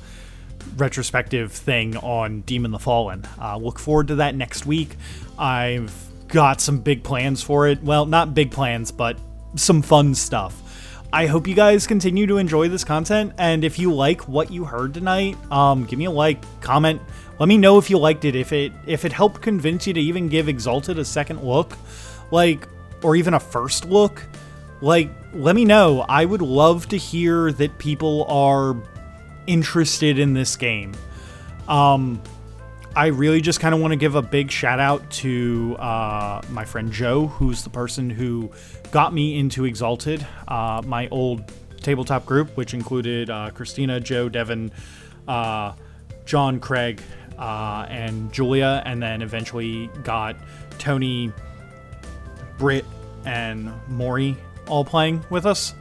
retrospective 0.76 1.52
thing 1.52 1.96
on 1.96 2.42
Demon 2.42 2.70
the 2.70 2.78
Fallen. 2.78 3.26
Uh, 3.40 3.56
look 3.56 3.78
forward 3.78 4.08
to 4.08 4.16
that 4.16 4.34
next 4.34 4.66
week. 4.66 4.96
I've 5.38 5.92
got 6.34 6.60
some 6.60 6.80
big 6.80 7.04
plans 7.04 7.42
for 7.44 7.68
it. 7.68 7.80
Well, 7.82 8.06
not 8.06 8.34
big 8.34 8.50
plans, 8.50 8.90
but 8.90 9.16
some 9.54 9.82
fun 9.82 10.16
stuff. 10.16 10.60
I 11.12 11.26
hope 11.26 11.46
you 11.46 11.54
guys 11.54 11.86
continue 11.86 12.26
to 12.26 12.38
enjoy 12.38 12.68
this 12.68 12.82
content, 12.82 13.34
and 13.38 13.62
if 13.62 13.78
you 13.78 13.94
like 13.94 14.26
what 14.26 14.50
you 14.50 14.64
heard 14.64 14.92
tonight, 14.94 15.36
um, 15.52 15.84
give 15.84 15.96
me 15.96 16.06
a 16.06 16.10
like, 16.10 16.42
comment, 16.60 17.00
let 17.38 17.48
me 17.48 17.56
know 17.56 17.78
if 17.78 17.88
you 17.88 17.98
liked 17.98 18.24
it. 18.24 18.34
If 18.34 18.52
it 18.52 18.72
if 18.84 19.04
it 19.04 19.12
helped 19.12 19.42
convince 19.42 19.86
you 19.86 19.92
to 19.94 20.00
even 20.00 20.28
give 20.28 20.48
Exalted 20.48 20.98
a 20.98 21.04
second 21.04 21.40
look, 21.44 21.78
like, 22.32 22.66
or 23.04 23.14
even 23.14 23.34
a 23.34 23.40
first 23.40 23.84
look, 23.84 24.26
like, 24.80 25.08
let 25.32 25.54
me 25.54 25.64
know. 25.64 26.04
I 26.08 26.24
would 26.24 26.42
love 26.42 26.88
to 26.88 26.96
hear 26.96 27.52
that 27.52 27.78
people 27.78 28.24
are 28.24 28.76
interested 29.46 30.18
in 30.18 30.34
this 30.34 30.56
game. 30.56 30.94
Um, 31.68 32.20
I 32.96 33.06
really 33.06 33.40
just 33.40 33.58
kind 33.58 33.74
of 33.74 33.80
want 33.80 33.90
to 33.90 33.96
give 33.96 34.14
a 34.14 34.22
big 34.22 34.52
shout 34.52 34.78
out 34.78 35.10
to 35.12 35.74
uh, 35.80 36.40
my 36.50 36.64
friend 36.64 36.92
Joe, 36.92 37.26
who's 37.26 37.64
the 37.64 37.70
person 37.70 38.08
who 38.08 38.52
got 38.92 39.12
me 39.12 39.36
into 39.36 39.64
Exalted, 39.64 40.24
uh, 40.46 40.80
my 40.86 41.08
old 41.08 41.52
tabletop 41.78 42.24
group, 42.24 42.56
which 42.56 42.72
included 42.72 43.30
uh, 43.30 43.50
Christina, 43.50 43.98
Joe, 43.98 44.28
Devin, 44.28 44.70
uh, 45.26 45.72
John, 46.24 46.60
Craig, 46.60 47.02
uh, 47.36 47.86
and 47.88 48.32
Julia, 48.32 48.80
and 48.86 49.02
then 49.02 49.22
eventually 49.22 49.88
got 50.04 50.36
Tony, 50.78 51.32
Britt, 52.58 52.84
and 53.24 53.72
Maury 53.88 54.36
all 54.68 54.84
playing 54.84 55.24
with 55.30 55.46
us. 55.46 55.74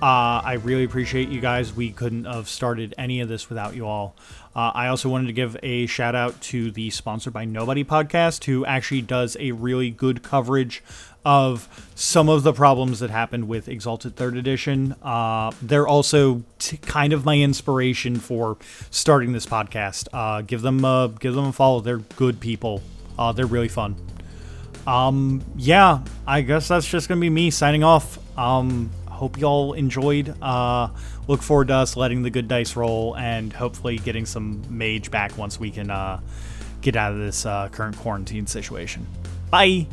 Uh, 0.00 0.40
I 0.44 0.54
really 0.62 0.84
appreciate 0.84 1.28
you 1.28 1.40
guys. 1.40 1.74
We 1.74 1.92
couldn't 1.92 2.24
have 2.24 2.48
started 2.48 2.94
any 2.96 3.20
of 3.20 3.28
this 3.28 3.48
without 3.48 3.74
you 3.74 3.86
all. 3.86 4.16
Uh, 4.56 4.70
I 4.74 4.88
also 4.88 5.08
wanted 5.08 5.26
to 5.26 5.32
give 5.32 5.56
a 5.62 5.86
shout 5.86 6.14
out 6.14 6.40
to 6.42 6.70
the 6.70 6.90
Sponsored 6.90 7.32
by 7.32 7.44
Nobody 7.44 7.82
podcast, 7.82 8.44
who 8.44 8.64
actually 8.64 9.02
does 9.02 9.36
a 9.40 9.52
really 9.52 9.90
good 9.90 10.22
coverage 10.22 10.82
of 11.24 11.90
some 11.94 12.28
of 12.28 12.42
the 12.42 12.52
problems 12.52 13.00
that 13.00 13.10
happened 13.10 13.48
with 13.48 13.66
Exalted 13.68 14.14
Third 14.14 14.36
Edition. 14.36 14.94
Uh, 15.02 15.50
they're 15.60 15.88
also 15.88 16.42
t- 16.58 16.76
kind 16.76 17.12
of 17.12 17.24
my 17.24 17.36
inspiration 17.38 18.16
for 18.16 18.56
starting 18.90 19.32
this 19.32 19.46
podcast. 19.46 20.06
Uh, 20.12 20.42
give 20.42 20.62
them 20.62 20.84
a, 20.84 21.12
give 21.18 21.34
them 21.34 21.46
a 21.46 21.52
follow. 21.52 21.80
They're 21.80 21.98
good 21.98 22.40
people. 22.40 22.82
Uh, 23.18 23.32
they're 23.32 23.46
really 23.46 23.68
fun. 23.68 23.96
Um, 24.86 25.42
yeah, 25.56 26.00
I 26.26 26.42
guess 26.42 26.68
that's 26.68 26.86
just 26.86 27.08
gonna 27.08 27.20
be 27.20 27.30
me 27.30 27.50
signing 27.50 27.82
off. 27.82 28.18
Um, 28.38 28.90
hope 29.14 29.38
y'all 29.38 29.72
enjoyed. 29.72 30.34
Uh, 30.42 30.88
look 31.28 31.42
forward 31.42 31.68
to 31.68 31.74
us 31.74 31.96
letting 31.96 32.22
the 32.22 32.30
good 32.30 32.48
dice 32.48 32.76
roll 32.76 33.16
and 33.16 33.52
hopefully 33.52 33.98
getting 33.98 34.26
some 34.26 34.62
mage 34.68 35.10
back 35.10 35.36
once 35.38 35.58
we 35.58 35.70
can 35.70 35.90
uh, 35.90 36.20
get 36.80 36.96
out 36.96 37.12
of 37.12 37.18
this 37.18 37.46
uh, 37.46 37.68
current 37.68 37.96
quarantine 37.96 38.46
situation. 38.46 39.06
Bye. 39.50 39.86